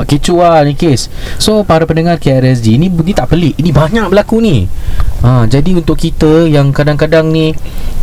Mak 0.00 0.08
kecoh 0.08 0.40
lah 0.40 0.64
ni 0.64 0.72
kes. 0.72 1.12
So 1.36 1.60
para 1.68 1.84
pendengar 1.84 2.16
KRSG 2.16 2.80
Ni, 2.80 2.88
ni 2.88 3.12
tak 3.12 3.28
pelik. 3.28 3.60
Ini 3.60 3.68
banyak 3.68 4.08
berlaku 4.08 4.40
ni. 4.40 4.64
Ha, 5.20 5.44
Jadi 5.44 5.76
untuk 5.76 6.00
kita 6.00 6.48
Yang 6.48 6.72
kadang-kadang 6.72 7.28
ni 7.28 7.52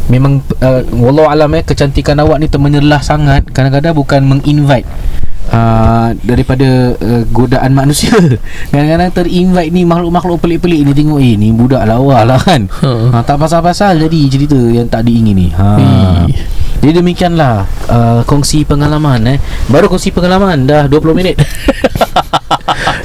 Memang 0.05 0.37
uh, 0.61 0.85
Wallahu 0.93 1.25
alam 1.25 1.49
eh 1.57 1.65
Kecantikan 1.65 2.21
awak 2.21 2.37
ni 2.37 2.45
termenyelah 2.45 3.01
sangat. 3.01 3.49
Kadang-kadang 3.49 3.97
bukan 3.97 4.21
menginvite 4.21 4.85
Uh, 5.47 6.11
daripada 6.27 6.91
uh, 6.99 7.23
godaan 7.31 7.71
manusia. 7.71 8.11
Kadang-kadang 8.71 9.15
terinvite 9.15 9.71
ni 9.71 9.87
Makhluk-makhluk 9.87 10.43
pelik-pelik 10.43 10.83
ni 10.83 10.91
Tengok 10.91 11.19
eh 11.23 11.39
ni 11.39 11.55
budak 11.55 11.87
lawa 11.87 12.27
lah 12.27 12.35
kan. 12.35 12.67
Ha. 12.67 12.91
ha, 13.15 13.17
Tak 13.23 13.39
pasal-pasal 13.39 13.95
jadi 13.95 14.19
cerita 14.27 14.59
Yang 14.59 14.91
tak 14.91 15.07
diingini. 15.07 15.47
Ha. 15.55 15.67
Hmm. 15.79 16.27
Jadi 16.83 16.99
demikianlah 16.99 17.63
uh, 17.87 18.21
Kongsi 18.27 18.67
pengalaman 18.67 19.23
eh. 19.23 19.37
Baru 19.71 19.87
kongsi 19.87 20.11
pengalaman 20.11 20.67
Dah 20.67 20.83
20 20.85 21.15
minit. 21.15 21.39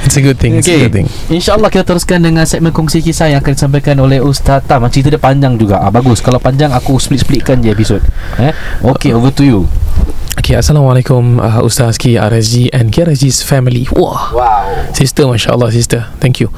It's 0.03 0.19
a 0.19 0.23
good 0.23 0.37
thing 0.37 0.59
It's 0.59 0.67
a 0.67 0.75
Okay. 0.75 0.91
good 0.91 0.95
thing. 0.99 1.09
InsyaAllah 1.31 1.71
kita 1.71 1.87
teruskan 1.87 2.21
dengan 2.21 2.43
segmen 2.43 2.75
kongsi 2.75 3.01
kisah 3.01 3.31
Yang 3.31 3.47
akan 3.47 3.53
disampaikan 3.55 3.97
oleh 4.03 4.19
Ustaz 4.19 4.67
Tam. 4.67 4.83
Cerita 4.91 5.15
dia 5.15 5.23
panjang 5.23 5.55
juga. 5.55 5.79
Ah, 5.79 5.95
Bagus. 5.95 6.19
Kalau 6.19 6.43
panjang 6.43 6.75
aku 6.75 6.99
split-splitkan 6.99 7.63
je 7.63 7.71
episod 7.71 8.03
eh? 8.37 8.51
Okay 8.83 9.15
over 9.15 9.31
to 9.31 9.47
you 9.47 9.61
Okay 10.43 10.59
Assalamualaikum 10.59 11.39
uh, 11.39 11.63
Ustaz 11.63 11.95
Ki 11.95 12.19
RSG 12.19 12.75
And 12.75 12.91
KRSG's 12.91 13.47
family 13.47 13.87
Wah 13.95 14.35
Wow 14.35 14.91
Sister 14.91 15.31
Masya 15.31 15.55
Allah 15.55 15.71
sister 15.71 16.11
Thank 16.19 16.43
you 16.43 16.51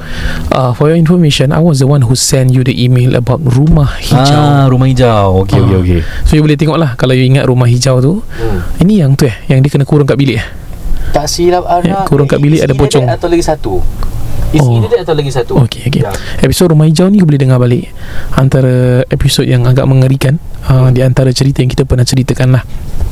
uh, 0.49 0.73
For 0.73 0.89
your 0.89 0.97
information 0.97 1.53
I 1.53 1.61
was 1.61 1.79
the 1.79 1.87
one 1.87 2.01
who 2.01 2.17
sent 2.17 2.49
you 2.49 2.65
the 2.65 2.73
email 2.73 3.13
About 3.13 3.45
rumah 3.45 3.93
hijau 4.01 4.41
Ah, 4.41 4.65
rumah 4.65 4.89
hijau 4.89 5.45
Okay, 5.45 5.61
okay, 5.61 5.77
Ah. 5.77 5.81
okay. 5.85 5.99
So 6.25 6.33
you 6.33 6.41
boleh 6.41 6.57
tengok 6.57 6.81
lah 6.81 6.97
Kalau 6.97 7.13
you 7.13 7.29
ingat 7.29 7.45
rumah 7.45 7.69
hijau 7.69 8.01
tu 8.01 8.13
Hmm. 8.35 8.65
Ini 8.81 9.05
yang 9.05 9.13
tu 9.13 9.29
eh 9.29 9.37
Yang 9.45 9.59
dia 9.61 9.71
kena 9.77 9.85
kurung 9.85 10.09
kat 10.09 10.17
bilik 10.17 10.41
eh 10.41 10.45
Tak 11.13 11.29
silap 11.29 11.69
anak 11.69 11.85
Ya, 11.85 12.09
kurung 12.09 12.25
kat 12.25 12.41
bilik 12.41 12.65
ada 12.65 12.73
pocong. 12.73 13.05
Atau 13.05 13.29
lagi 13.29 13.45
satu 13.45 13.85
Isi 14.49 14.65
Oh. 14.65 14.81
dia 14.81 15.03
atau 15.03 15.13
lagi 15.13 15.29
satu 15.29 15.61
Okay, 15.61 15.85
okay. 15.85 16.01
Ya. 16.01 16.09
Episod 16.39 16.73
Rumah 16.73 16.89
Hijau 16.89 17.05
ni 17.05 17.21
boleh 17.21 17.37
dengar 17.37 17.61
balik 17.61 17.93
Antara 18.33 19.05
episod 19.07 19.45
yang 19.45 19.61
agak 19.63 19.85
mengerikan 19.85 20.41
uh, 20.69 20.89
Di 20.91 21.01
antara 21.01 21.31
cerita 21.31 21.61
yang 21.61 21.71
kita 21.71 21.83
pernah 21.87 22.05
ceritakan 22.05 22.49
lah. 22.59 22.63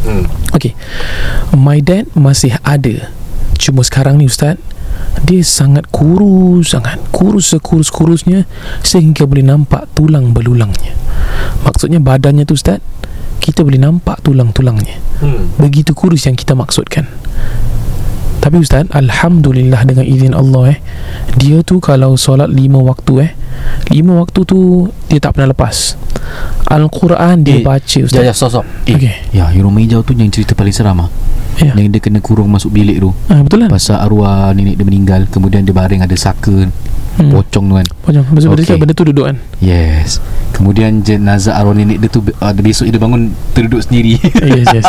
Hmm. 0.04 0.28
Okay 0.52 0.76
My 1.56 1.80
dad 1.80 2.10
masih 2.18 2.58
ada. 2.62 3.12
Cuma 3.56 3.86
sekarang 3.86 4.20
ni 4.20 4.28
Ustaz 4.28 4.60
Dia 5.24 5.40
sangat 5.46 5.88
kurus 5.94 6.74
sangat 6.74 7.00
Kurus 7.14 7.54
sekurus-kurusnya 7.54 8.50
Sehingga 8.84 9.24
boleh 9.30 9.46
nampak 9.46 9.88
tulang 9.96 10.34
belulangnya. 10.36 10.98
Maksudnya 11.64 12.04
badannya 12.04 12.44
tu 12.44 12.58
Ustaz 12.58 12.84
Kita 13.40 13.64
boleh 13.64 13.80
nampak 13.80 14.20
tulang-tulangnya. 14.26 15.00
Hmm. 15.24 15.54
Begitu 15.62 15.96
kurus 15.96 16.28
yang 16.28 16.36
kita 16.36 16.58
maksudkan 16.58 17.08
Tapi 18.44 18.60
Ustaz 18.60 18.84
Alhamdulillah 18.92 19.88
dengan 19.88 20.04
izin 20.04 20.36
Allah 20.36 20.76
eh 20.76 20.80
Dia 21.40 21.64
tu 21.64 21.80
kalau 21.80 22.20
solat 22.20 22.52
lima 22.52 22.84
waktu 22.84 23.14
eh 23.24 23.32
Lima 23.88 24.20
waktu 24.20 24.44
tu 24.44 24.92
Dia 25.08 25.24
tak 25.24 25.40
pernah 25.40 25.56
lepas 25.56 25.96
Al-Quran 26.68 27.40
dia 27.40 27.60
Eh, 27.60 27.64
baca 27.64 27.98
Ustaz 28.04 28.20
ya, 28.20 28.36
stop, 28.36 28.50
stop. 28.52 28.66
Eh, 28.84 29.00
Okay. 29.00 29.14
Ya, 29.32 29.48
rumah 29.56 29.80
hijau 29.80 30.04
tu 30.04 30.12
yang 30.12 30.28
cerita 30.28 30.52
paling 30.54 30.76
seram 30.76 31.00
ah. 31.00 31.10
Ya. 31.62 31.72
Yang 31.72 31.88
dia 31.96 32.02
kena 32.04 32.20
kurung 32.20 32.50
masuk 32.50 32.74
bilik 32.74 32.98
tu. 32.98 33.14
ah, 33.30 33.40
Betul 33.46 33.64
kan 33.64 33.70
Pasal 33.72 34.02
arwah 34.02 34.52
nenek 34.52 34.76
dia 34.76 34.86
meninggal, 34.86 35.22
kemudian 35.30 35.62
dia 35.62 35.72
baring 35.72 36.02
ada 36.02 36.16
saka, 36.18 36.66
hmm. 37.18 37.32
pocong 37.32 37.66
tu 37.66 37.74
kan. 37.76 37.88
Pocong 38.04 38.24
Betul 38.32 38.50
Okay. 38.54 38.64
okay. 38.64 38.78
benda 38.78 38.94
tu 38.94 39.04
duduk 39.04 39.26
kan 39.26 39.36
Yes. 39.60 40.20
Kemudian 40.54 41.02
jenazah 41.02 41.58
arwah 41.58 41.74
nenek 41.74 41.98
dia 41.98 42.10
tu 42.10 42.22
uh, 42.22 42.52
besok 42.56 42.86
dia 42.86 43.00
bangun 43.00 43.34
terduduk 43.52 43.82
sendiri. 43.82 44.18
yes 44.50 44.68
yes 44.72 44.86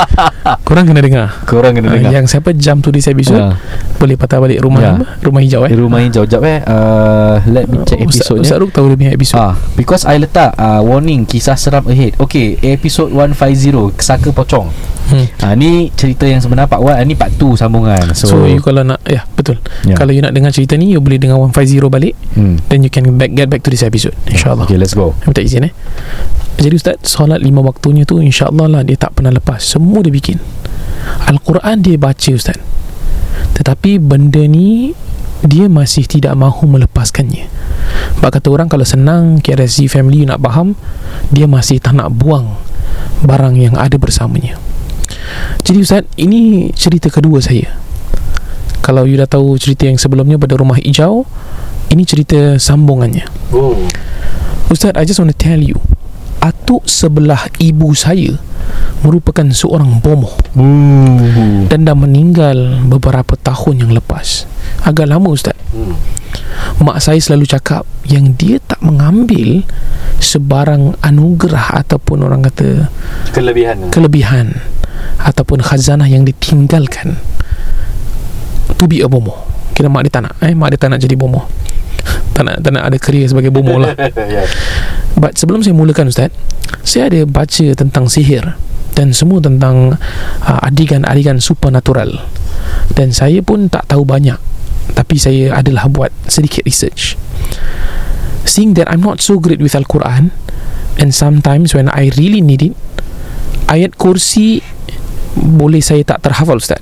Korang 0.62 0.84
kena 0.84 1.00
dengar 1.00 1.28
Korang 1.44 1.72
kena 1.72 1.89
Ah, 1.89 1.94
dengar. 1.97 2.11
Yang 2.12 2.27
siapa 2.31 2.53
jam 2.53 2.78
tu 2.78 2.91
di 2.91 3.00
episod 3.00 3.41
Ah. 3.41 3.56
Boleh 3.97 4.14
patah 4.14 4.39
balik 4.39 4.61
rumah 4.61 4.81
apa? 4.84 5.05
Rumah 5.20 5.41
hijau 5.41 5.64
eh 5.64 5.72
Rumah 5.72 6.00
hijau 6.05 6.25
Jap 6.25 6.42
eh 6.44 6.61
uh, 6.61 7.41
Let 7.48 7.64
me 7.66 7.81
check 7.84 8.00
Ustaz, 8.03 8.28
episode 8.28 8.38
Ustaz 8.44 8.56
Ruk 8.61 8.70
tahu 8.70 8.92
dia 8.92 8.97
punya 8.98 9.12
episod 9.12 9.36
Ah, 9.41 9.55
because 9.75 10.05
I 10.05 10.20
letak 10.20 10.53
uh, 10.55 10.81
warning 10.81 11.25
kisah 11.25 11.56
seram 11.56 11.84
ahead. 11.88 12.12
Okay, 12.16 12.56
episode 12.60 13.10
150 13.10 13.97
Saka 13.97 14.31
Pocong. 14.31 14.69
Hmm. 15.10 15.26
Ah 15.44 15.53
ni 15.53 15.92
cerita 15.92 16.25
yang 16.25 16.41
sebenar 16.41 16.70
part 16.70 16.81
1, 16.81 17.04
ni 17.04 17.15
part 17.19 17.32
2 17.37 17.60
sambungan. 17.60 18.15
So, 18.16 18.31
So, 18.31 18.37
you 18.48 18.60
kalau 18.65 18.87
nak 18.87 19.00
Ya 19.04 19.28
betul 19.37 19.60
Ya. 19.84 19.97
Kalau 20.00 20.16
you 20.16 20.25
nak 20.25 20.32
dengar 20.32 20.48
cerita 20.48 20.81
ni 20.81 20.97
You 20.97 21.04
boleh 21.04 21.20
dengar 21.20 21.37
150 21.37 21.92
balik 21.92 22.15
hmm. 22.37 22.65
Then 22.72 22.81
you 22.87 22.88
can 22.88 23.04
back, 23.20 23.37
get 23.37 23.53
back 23.53 23.60
to 23.66 23.69
this 23.69 23.84
episode 23.84 24.16
InsyaAllah 24.25 24.64
Okay, 24.64 24.81
let's 24.81 24.97
go. 24.97 25.12
Minta 25.28 25.44
izin 25.44 25.69
eh 25.69 25.72
Jadi 26.56 26.75
Ustaz 26.75 26.97
Solat 27.04 27.44
lima 27.44 27.60
waktunya 27.60 28.09
tu 28.09 28.16
InsyaAllah 28.16 28.66
lah 28.70 28.82
Dia 28.82 28.97
tak 28.97 29.20
pernah 29.20 29.34
lepas 29.34 29.60
Semua 29.60 30.00
dia 30.00 30.09
bikin 30.09 30.41
Al-Quran 31.28 31.84
dia 31.84 32.00
baca 32.00 32.31
Ustaz 32.32 32.56
Tetapi 33.60 34.00
benda 34.00 34.41
ni 34.48 34.97
Dia 35.44 35.69
masih 35.69 36.09
tidak 36.09 36.32
mahu 36.32 36.64
melepaskannya 36.64 37.44
Sebab 38.19 38.31
kata 38.41 38.48
orang 38.48 38.69
Kalau 38.72 38.88
senang 38.88 39.37
KRSG 39.44 39.93
family 39.93 40.25
nak 40.25 40.41
faham 40.41 40.72
Dia 41.28 41.44
masih 41.44 41.76
tak 41.76 42.00
nak 42.00 42.09
buang 42.16 42.56
Barang 43.20 43.56
yang 43.60 43.76
ada 43.76 44.00
bersamanya 44.00 44.56
Jadi 45.62 45.79
Ustaz 45.81 46.05
Ini 46.15 46.71
cerita 46.73 47.09
kedua 47.09 47.41
saya 47.41 47.73
Kalau 48.81 49.09
you 49.09 49.17
dah 49.17 49.29
tahu 49.29 49.57
cerita 49.57 49.89
yang 49.89 49.97
sebelumnya 49.97 50.37
Pada 50.37 50.57
rumah 50.57 50.77
hijau 50.77 51.25
Ini 51.89 52.03
cerita 52.05 52.61
sambungannya 52.61 53.25
Oh. 53.55 53.79
Ustaz, 54.69 54.97
I 54.99 55.07
just 55.07 55.23
want 55.23 55.31
to 55.31 55.39
tell 55.39 55.61
you 55.61 55.79
Atuk 56.43 56.85
sebelah 56.85 57.49
ibu 57.57 57.95
saya 57.95 58.37
Merupakan 59.01 59.45
seorang 59.53 60.01
bomoh 60.01 60.35
Ooh. 60.57 61.65
Dan 61.69 61.85
dah 61.85 61.95
meninggal 61.95 62.85
beberapa 62.85 63.37
tahun 63.37 63.87
yang 63.87 63.93
lepas 63.95 64.49
Agak 64.83 65.09
lama 65.09 65.31
Ustaz 65.33 65.56
Hmm. 65.75 65.99
Mak 66.87 67.03
saya 67.03 67.19
selalu 67.19 67.51
cakap 67.51 67.83
Yang 68.06 68.27
dia 68.39 68.56
tak 68.62 68.79
mengambil 68.79 69.67
Sebarang 70.23 70.95
anugerah 71.03 71.83
Ataupun 71.83 72.23
orang 72.23 72.47
kata 72.47 72.87
Kelebihan. 73.35 73.91
Kelebihan 73.91 74.55
Ataupun 75.20 75.65
khazanah 75.65 76.09
yang 76.09 76.26
ditinggalkan. 76.26 77.16
To 78.81 78.84
be 78.91 79.04
a 79.04 79.09
bomoh 79.09 79.37
Kira 79.75 79.91
mak 79.91 80.06
dia 80.09 80.12
tak 80.19 80.22
nak 80.31 80.34
eh? 80.41 80.54
Mak 80.56 80.69
dia 80.75 80.78
tak 80.81 80.88
nak 80.94 81.00
jadi 81.03 81.15
bomoh 81.19 81.44
tak 82.34 82.42
nak, 82.50 82.56
tak 82.66 82.72
nak 82.75 82.84
ada 82.91 82.98
kerja 82.98 83.31
sebagai 83.31 83.54
bomoh 83.54 83.78
lah. 83.78 83.94
But 85.22 85.38
sebelum 85.38 85.62
saya 85.62 85.72
mulakan 85.72 86.10
Ustaz 86.10 86.34
Saya 86.82 87.06
ada 87.06 87.22
baca 87.25 87.66
tentang 87.78 88.10
sihir 88.10 88.59
Dan 88.93 89.14
semua 89.14 89.38
tentang 89.38 89.94
uh, 90.43 90.60
Adegan-adegan 90.66 91.38
supernatural. 91.38 92.19
Dan 92.91 93.14
saya 93.14 93.38
pun 93.41 93.70
tak 93.70 93.87
tahu 93.87 94.03
banyak 94.03 94.37
Tapi 94.98 95.14
saya 95.14 95.54
adalah 95.54 95.87
buat 95.87 96.10
sedikit 96.26 96.66
research. 96.66 97.14
Seeing 98.43 98.75
that 98.75 98.91
I'm 98.91 99.00
not 99.00 99.22
so 99.22 99.38
great 99.38 99.62
with 99.62 99.78
Al-Quran 99.78 100.34
And 100.98 101.14
sometimes 101.14 101.72
when 101.72 101.87
I 101.94 102.10
really 102.19 102.43
need 102.43 102.66
it 102.66 102.75
Ayat 103.70 103.94
kursi 103.94 104.74
Boleh 105.34 105.83
saya 105.83 106.00
tak 106.06 106.22
terhafal 106.22 106.62
Ustaz? 106.62 106.78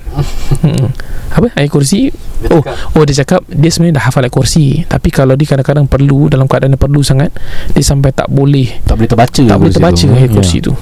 Hmm. 0.61 0.93
Apa? 1.33 1.49
Ayat 1.57 1.73
kursi? 1.73 2.13
Oh, 2.53 2.61
oh 2.99 3.03
dia 3.07 3.23
cakap 3.23 3.47
dia 3.49 3.71
sebenarnya 3.71 4.03
dah 4.03 4.05
hafal 4.11 4.27
ayat 4.27 4.35
kursi. 4.35 4.85
Tapi 4.85 5.09
kalau 5.09 5.39
dia 5.39 5.47
kadang-kadang 5.47 5.87
perlu 5.87 6.27
Dalam 6.27 6.51
keadaan 6.51 6.75
dia 6.75 6.81
perlu 6.81 6.99
sangat 7.01 7.31
Dia 7.71 7.87
sampai 7.87 8.11
tak 8.11 8.27
boleh 8.27 8.83
Tak 8.83 8.99
boleh 8.99 9.09
terbaca 9.09 9.43
Tak 9.47 9.59
boleh 9.63 9.73
terbaca 9.73 10.07
ayat 10.11 10.31
Ya. 10.31 10.35
kursi 10.35 10.59
tu. 10.59 10.75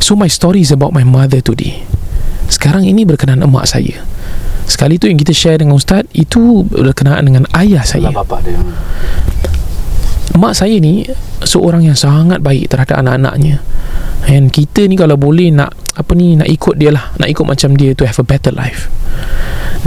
So 0.00 0.16
my 0.16 0.32
story 0.32 0.64
is 0.64 0.72
about 0.72 0.96
my 0.96 1.04
mother 1.04 1.44
today. 1.44 1.84
Sekarang 2.48 2.82
ini 2.82 3.04
berkenaan 3.06 3.44
emak 3.44 3.68
saya. 3.68 4.00
Sekali 4.66 4.96
tu 4.96 5.06
yang 5.06 5.20
kita 5.20 5.30
share 5.30 5.60
dengan 5.60 5.76
Ustaz 5.76 6.08
Itu 6.10 6.66
berkenaan 6.66 7.22
dengan 7.22 7.44
ayah 7.54 7.84
saya. 7.84 8.10
Bapak 8.10 8.42
dia. 8.42 8.58
Mak 10.34 10.54
saya 10.56 10.74
ni 10.80 11.04
Seorang 11.44 11.84
yang 11.84 11.96
sangat 11.96 12.40
baik 12.40 12.68
terhadap 12.72 13.00
anak-anaknya. 13.00 13.60
And 14.28 14.52
kita 14.52 14.84
ni 14.84 14.96
kalau 14.96 15.16
boleh 15.16 15.48
nak 15.48 15.72
Apa 15.96 16.14
ni 16.14 16.38
Nak 16.38 16.46
ikut 16.46 16.78
dia 16.78 16.94
lah 16.94 17.10
Nak 17.18 17.28
ikut 17.30 17.42
macam 17.42 17.74
dia 17.74 17.90
To 17.96 18.06
have 18.06 18.18
a 18.20 18.26
better 18.26 18.54
life 18.54 18.86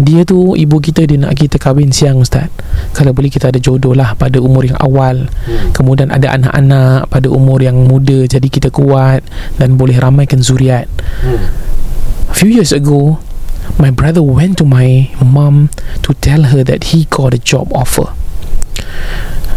Dia 0.02 0.26
tu 0.28 0.58
Ibu 0.58 0.82
kita 0.82 1.08
dia 1.08 1.16
nak 1.16 1.38
kita 1.38 1.56
kahwin 1.56 1.94
siang 1.94 2.20
Ustaz 2.20 2.50
Kalau 2.92 3.16
boleh 3.16 3.32
kita 3.32 3.54
ada 3.54 3.60
jodoh 3.62 3.96
lah 3.96 4.18
Pada 4.18 4.42
umur 4.44 4.68
yang 4.68 4.80
awal 4.80 5.32
Hmm. 5.44 5.76
Kemudian 5.76 6.08
ada 6.08 6.32
anak-anak 6.34 7.12
Pada 7.12 7.28
umur 7.28 7.60
yang 7.60 7.76
muda 7.84 8.24
Jadi 8.24 8.48
kita 8.48 8.72
kuat 8.72 9.24
Dan 9.60 9.76
boleh 9.76 10.00
ramaikan 10.00 10.40
zuriat 10.40 10.88
Hmm. 11.24 11.40
A 12.32 12.36
few 12.36 12.50
years 12.50 12.74
ago 12.74 13.20
My 13.80 13.92
brother 13.92 14.20
went 14.20 14.60
to 14.60 14.66
my 14.68 15.08
mom 15.24 15.72
To 16.04 16.12
tell 16.18 16.52
her 16.52 16.64
that 16.68 16.92
he 16.92 17.08
got 17.08 17.32
a 17.32 17.40
job 17.40 17.72
offer 17.72 18.12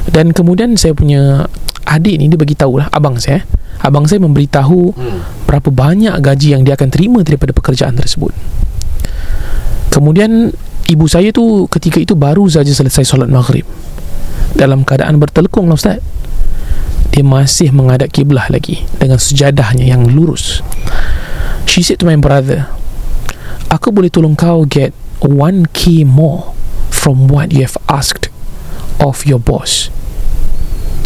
Dan 0.06 0.31
kemudian 0.31 0.78
saya 0.78 0.94
punya 0.94 1.50
Adik 1.87 2.19
ni 2.19 2.26
dia 2.26 2.34
bagi 2.34 2.58
tahu 2.58 2.82
lah 2.82 2.90
Abang 2.90 3.14
saya. 3.19 3.46
Abang 3.84 4.08
saya 4.08 4.23
memberitahu 4.25 4.93
Hmm. 4.96 5.20
berapa 5.44 5.69
banyak 5.70 6.14
gaji 6.20 6.56
yang 6.56 6.62
dia 6.64 6.75
akan 6.75 6.88
terima 6.90 7.20
daripada 7.23 7.52
pekerjaan 7.52 7.94
tersebut. 7.94 8.32
Kemudian 9.93 10.52
ibu 10.87 11.06
saya 11.08 11.32
tu 11.32 11.64
ketika 11.73 11.99
itu 12.02 12.12
baru 12.12 12.44
saja 12.50 12.69
selesai 12.69 13.05
solat 13.06 13.31
maghrib. 13.32 13.64
Dalam 14.56 14.84
keadaan 14.84 15.20
bertelekung 15.20 15.69
lah 15.69 15.76
Ustaz. 15.76 16.00
Dia 17.17 17.25
masih 17.25 17.73
menghadap 17.73 18.12
kiblah 18.12 18.44
lagi 18.52 18.84
dengan 19.00 19.17
sejadahnya 19.17 19.88
yang 19.88 20.05
lurus. 20.05 20.61
She 21.64 21.81
said 21.81 22.05
to 22.05 22.06
my 22.08 22.20
brother, 22.20 22.69
Aku 23.73 23.88
boleh 23.88 24.12
tolong 24.12 24.37
kau 24.37 24.69
get 24.69 24.93
1k 25.25 26.05
more 26.05 26.52
from 26.93 27.25
what 27.26 27.56
you 27.56 27.64
have 27.64 27.81
asked 27.88 28.28
of 29.00 29.25
your 29.25 29.40
boss. 29.40 29.88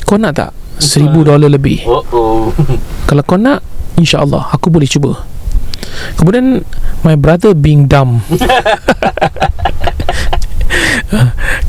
Kau 0.02 0.18
nak 0.18 0.34
tak? 0.34 0.50
Seribu 0.80 1.22
dolar 1.28 1.52
lebih. 1.52 1.84
Oh, 1.84 2.02
oh. 2.10 2.48
Kalau 3.08 3.22
kau 3.22 3.36
nak, 3.36 3.60
insyaAllah 4.00 4.48
aku 4.56 4.72
boleh 4.72 4.88
cuba. 4.88 5.28
Kemudian 6.16 6.64
my 7.04 7.14
brother 7.20 7.52
being 7.52 7.84
dumb. 7.84 8.24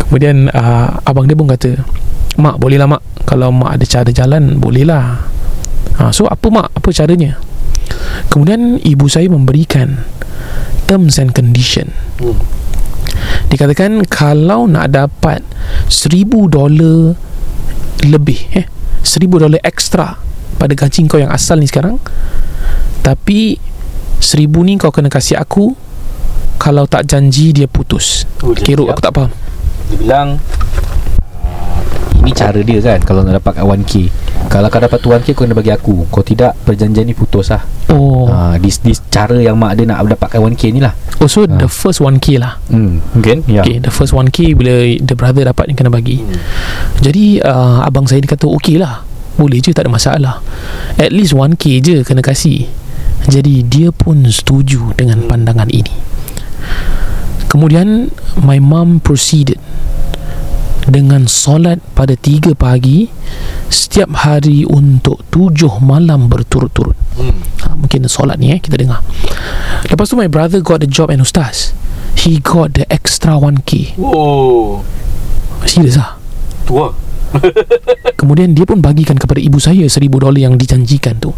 Kemudian 0.07 0.47
uh, 0.51 1.03
abang 1.03 1.27
dia 1.27 1.35
pun 1.35 1.47
kata, 1.51 1.83
"Mak, 2.39 2.55
bolehlah 2.59 2.87
mak. 2.87 3.03
Kalau 3.27 3.51
mak 3.51 3.79
ada 3.79 3.85
cara 3.87 4.11
jalan, 4.11 4.59
bolehlah." 4.59 5.27
Ha, 5.99 6.11
so 6.15 6.27
apa 6.27 6.47
mak? 6.47 6.71
Apa 6.71 6.91
caranya? 6.95 7.35
Kemudian 8.31 8.79
ibu 8.79 9.11
saya 9.11 9.27
memberikan 9.27 10.07
terms 10.87 11.19
and 11.19 11.35
condition. 11.35 11.91
Hmm. 12.19 12.39
Dikatakan 13.51 14.07
kalau 14.07 14.67
nak 14.71 14.95
dapat 14.95 15.43
seribu 15.91 16.47
dolar 16.47 17.11
lebih 18.07 18.39
eh 18.55 18.65
seribu 19.01 19.41
dolar 19.41 19.61
ekstra 19.65 20.17
pada 20.57 20.73
gaji 20.77 21.09
kau 21.09 21.17
yang 21.17 21.33
asal 21.33 21.57
ni 21.57 21.65
sekarang. 21.65 21.97
Tapi 23.01 23.57
seribu 24.21 24.61
ni 24.61 24.77
kau 24.77 24.93
kena 24.93 25.09
kasih 25.09 25.41
aku 25.41 25.73
kalau 26.61 26.85
tak 26.85 27.09
janji 27.09 27.49
dia 27.51 27.65
putus. 27.65 28.29
Oh, 28.45 28.53
apa? 28.53 28.93
aku 28.93 29.01
tak 29.01 29.13
faham. 29.17 29.31
Dia 29.89 29.97
bilang 29.97 30.27
"Ah, 30.37 30.60
Ini 32.21 32.31
cara 32.37 32.59
dia 32.61 32.77
kan 32.77 33.01
Kalau 33.01 33.25
nak 33.25 33.41
dapat 33.41 33.65
1K 33.65 33.93
Kalau 34.45 34.69
kau 34.69 34.77
dapat 34.77 34.99
1K 35.01 35.33
Kau 35.33 35.43
kena 35.49 35.57
bagi 35.57 35.73
aku. 35.73 36.05
Kau 36.13 36.21
tidak 36.21 36.53
Perjanjian 36.61 37.09
ni 37.09 37.17
putus 37.17 37.49
lah. 37.49 37.65
Oh. 37.89 38.29
Ha, 38.29 38.61
this, 38.61 38.77
this 38.85 39.01
cara 39.09 39.33
yang 39.41 39.57
mak 39.57 39.73
dia 39.73 39.89
nak 39.89 40.05
dapatkan 40.05 40.37
1K 40.37 40.69
ni 40.69 40.79
lah. 40.79 40.93
Oh 41.17 41.25
so 41.25 41.43
Ah. 41.43 41.57
the 41.57 41.65
first 41.65 41.97
1k 41.99 42.37
lah? 42.37 42.61
Hmm, 42.69 43.01
Mungkin 43.17 43.41
Ya. 43.49 43.65
Okay 43.65 43.81
the 43.81 43.89
first 43.89 44.13
1k 44.13 44.53
Bila 44.53 44.85
the 45.01 45.17
brother 45.17 45.49
dapat 45.49 45.69
Ni 45.69 45.73
kena 45.73 45.89
bagi. 45.89 46.21
Hmm. 46.21 46.37
Jadi 47.01 47.41
uh, 47.41 47.81
Abang 47.81 48.05
saya 48.05 48.21
ni 48.21 48.29
kata 48.29 48.45
Okay 48.61 48.77
lah. 48.77 49.01
Boleh 49.35 49.57
je 49.57 49.73
tak 49.73 49.89
ada 49.89 49.91
masalah. 49.91 50.35
At 51.01 51.09
least 51.09 51.33
1k 51.33 51.81
je 51.81 51.95
Kena 52.05 52.21
kasih. 52.21 52.69
Jadi 53.25 53.65
dia 53.65 53.89
pun 53.89 54.21
setuju 54.29 54.93
Dengan 54.93 55.25
pandangan 55.25 55.69
ini. 55.73 55.93
Kemudian 57.49 58.07
My 58.39 58.63
mum 58.63 59.03
proceeded 59.03 59.59
Dengan 60.91 61.23
solat 61.31 61.79
pada 61.95 62.19
3 62.19 62.51
pagi 62.51 63.07
Setiap 63.71 64.27
hari 64.27 64.67
untuk 64.67 65.23
7 65.31 65.79
malam 65.79 66.27
berturut-turut. 66.27 66.99
Hmm. 67.15 67.39
ha, 67.63 67.79
Mungkin 67.79 68.11
solat 68.11 68.35
ni 68.35 68.51
eh 68.51 68.59
Kita 68.59 68.75
dengar. 68.75 68.99
Lepas 69.87 70.11
tu 70.11 70.19
my 70.19 70.27
brother 70.27 70.59
got 70.59 70.83
the 70.83 70.89
job 70.89 71.07
and 71.07 71.23
ustaz. 71.23 71.71
He 72.19 72.43
got 72.43 72.75
the 72.75 72.83
extra 72.91 73.39
1k 73.39 73.95
Oh. 74.03 74.83
Serius 75.63 75.95
lah 75.95 76.19
Tua. 76.67 76.91
Kemudian 78.19 78.51
dia 78.51 78.67
pun 78.67 78.83
bagikan 78.83 79.15
kepada 79.15 79.39
ibu 79.39 79.57
saya 79.57 79.87
seribu 79.87 80.19
dolar 80.19 80.37
yang 80.37 80.59
dijanjikan 80.59 81.17
tu. 81.23 81.31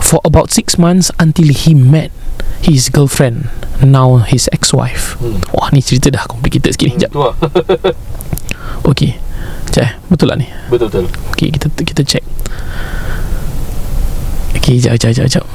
For 0.00 0.24
about 0.24 0.48
six 0.48 0.80
months 0.80 1.12
until 1.20 1.52
he 1.52 1.76
met 1.76 2.08
his 2.62 2.88
girlfriend, 2.90 3.48
now 3.84 4.18
his 4.24 4.50
ex-wife. 4.52 5.14
Hmm. 5.22 5.38
Wah 5.54 5.70
ni 5.70 5.80
cerita 5.84 6.10
dah 6.10 6.24
complicated 6.26 6.74
sikit 6.74 6.86
ni. 6.90 6.94
Sekejap. 6.98 7.12
Tua 7.12 7.30
Okay. 8.90 9.18
Sekejap 9.70 9.84
eh. 9.86 9.92
Betul 10.08 10.26
lah 10.32 10.36
ni. 10.40 10.46
Betul-betul 10.72 11.06
Okay 11.36 11.48
kita 11.52 11.66
kita 11.70 12.02
check. 12.02 12.24
Okay 14.56 14.80
sekejap 14.82 14.98
sekejap 14.98 15.12
sekejap. 15.14 15.44
sekejap. 15.44 15.46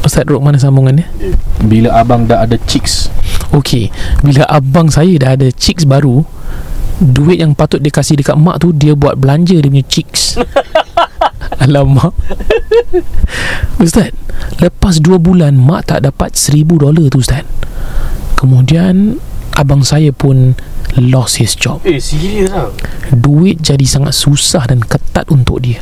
Ustaz 0.00 0.24
Rok 0.24 0.40
mana 0.40 0.56
sambungan 0.56 0.96
dia? 0.96 1.06
Bila 1.60 2.00
abang 2.00 2.24
dah 2.24 2.48
ada 2.48 2.56
chicks 2.64 3.12
Okay 3.52 3.92
Bila 4.24 4.48
abang 4.48 4.88
saya 4.88 5.12
dah 5.20 5.36
ada 5.36 5.52
chicks 5.52 5.84
baru 5.84 6.24
Duit 7.00 7.40
yang 7.40 7.52
patut 7.52 7.84
dia 7.84 7.92
kasih 7.92 8.16
dekat 8.16 8.36
mak 8.40 8.64
tu 8.64 8.72
Dia 8.72 8.96
buat 8.96 9.20
belanja 9.20 9.60
dia 9.60 9.68
punya 9.68 9.84
chicks 9.84 10.40
Alamak. 11.64 12.14
Ustaz 13.82 14.14
Lepas 14.60 15.00
2 15.02 15.18
bulan 15.20 15.56
Mak 15.56 15.82
tak 15.94 16.00
dapat 16.06 16.36
1000 16.36 16.64
dolar 16.66 17.06
tu 17.10 17.18
Ustaz. 17.20 17.44
Kemudian 18.38 19.18
Abang 19.56 19.84
saya 19.84 20.14
pun 20.14 20.56
Lost 20.98 21.38
his 21.38 21.54
job. 21.54 21.78
Eh 21.86 22.02
serius 22.02 22.50
lah. 22.50 22.66
Duit 23.14 23.62
jadi 23.62 23.86
sangat 23.86 24.10
susah 24.10 24.66
dan 24.66 24.82
ketat 24.82 25.30
untuk 25.30 25.62
dia. 25.62 25.78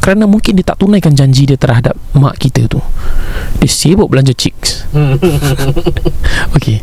Kerana 0.00 0.24
mungkin 0.24 0.56
dia 0.56 0.64
tak 0.64 0.80
tunaikan 0.80 1.12
janji 1.12 1.44
dia 1.44 1.60
terhadap 1.60 1.92
mak 2.16 2.40
kita 2.40 2.64
tu. 2.64 2.80
Dia 3.60 3.68
sibuk 3.68 4.08
belanja 4.08 4.32
chicks. 4.32 4.88
Okay 6.56 6.80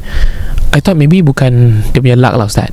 I 0.74 0.82
thought 0.82 0.98
maybe 0.98 1.26
bukan 1.26 1.82
dia 1.94 2.02
punya 2.02 2.18
luck 2.18 2.38
lah 2.38 2.46
Ustaz. 2.46 2.70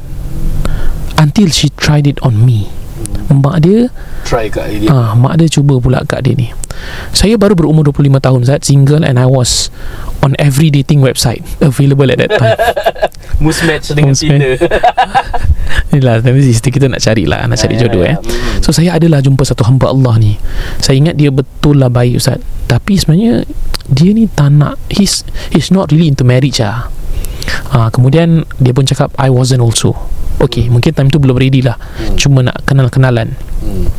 Until 1.17 1.49
she 1.49 1.73
tried 1.73 2.05
it 2.05 2.21
on 2.21 2.37
me 2.45 2.69
Mak 3.31 3.63
dia 3.63 3.87
Try 4.27 4.51
kat 4.51 4.67
dia. 4.75 4.91
Ah, 4.91 5.15
Mak 5.15 5.39
dia 5.39 5.47
cuba 5.47 5.79
pula 5.79 6.03
kat 6.03 6.27
dia 6.27 6.35
ni. 6.35 6.51
Saya 7.15 7.39
baru 7.39 7.55
berumur 7.55 7.87
25 7.87 8.19
tahun 8.19 8.39
Ustaz 8.43 8.67
Single 8.67 9.07
and 9.07 9.21
I 9.21 9.27
was 9.27 9.69
On 10.25 10.35
every 10.41 10.73
dating 10.73 11.05
website 11.05 11.45
Available 11.63 12.09
at 12.11 12.19
that 12.19 12.33
time. 12.39 12.59
Musmatch 13.45 13.93
dengan 13.95 14.13
Musmatch. 14.17 14.41
Tinder. 14.41 14.55
Inilah 15.95 16.23
Tapi 16.23 16.41
sister 16.43 16.71
kita 16.75 16.87
nak 16.91 17.03
cari 17.03 17.25
lah 17.27 17.47
Nak 17.47 17.59
cari 17.59 17.75
jodoh 17.79 18.03
eh. 18.03 18.17
Hmm. 18.17 18.61
So 18.65 18.75
saya 18.75 18.97
adalah 18.99 19.23
jumpa 19.23 19.43
satu 19.47 19.67
hamba 19.67 19.91
Allah 19.93 20.15
ni. 20.19 20.33
Saya 20.83 20.99
ingat 20.99 21.15
dia 21.19 21.31
betul 21.31 21.79
lah 21.79 21.93
baik 21.93 22.19
Ustaz. 22.19 22.41
Tapi 22.67 22.99
sebenarnya 22.99 23.47
Dia 23.91 24.11
ni 24.11 24.27
tak 24.31 24.51
nak 24.55 24.79
He's, 24.91 25.23
he's 25.55 25.71
not 25.71 25.91
really 25.95 26.11
into 26.11 26.27
marriage 26.27 26.59
lah. 26.63 26.91
Ha, 27.75 27.91
Kemudian 27.95 28.47
Dia 28.59 28.73
pun 28.75 28.87
cakap 28.87 29.15
I 29.19 29.31
wasn't 29.31 29.63
also 29.63 29.95
Okay 30.41 30.73
mungkin 30.73 30.97
time 30.97 31.13
tu 31.13 31.21
belum 31.21 31.37
ready 31.37 31.61
lah 31.61 31.77
Hmm. 31.77 32.17
Cuma 32.17 32.41
nak 32.45 32.65
kenal-kenalan 32.65 33.37
Hmm. 33.61 33.93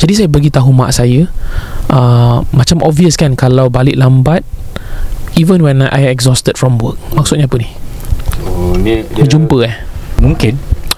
Jadi 0.00 0.12
saya 0.16 0.28
bagi 0.28 0.48
tahu 0.48 0.72
mak 0.72 0.88
saya 0.88 1.28
uh, 1.92 2.40
Macam 2.56 2.80
obvious 2.80 3.12
kan 3.20 3.36
Kalau 3.36 3.68
balik 3.68 4.00
lambat 4.00 4.40
Even 5.36 5.60
when 5.60 5.84
I 5.84 6.08
exhausted 6.08 6.56
from 6.56 6.80
work 6.80 6.96
Maksudnya 7.12 7.44
apa 7.44 7.60
ni? 7.60 7.68
Oh 8.48 8.72
ni 8.72 9.04
Dia 9.04 9.28
jumpa 9.28 9.68
eh? 9.68 9.74
Mungkin 10.24 10.56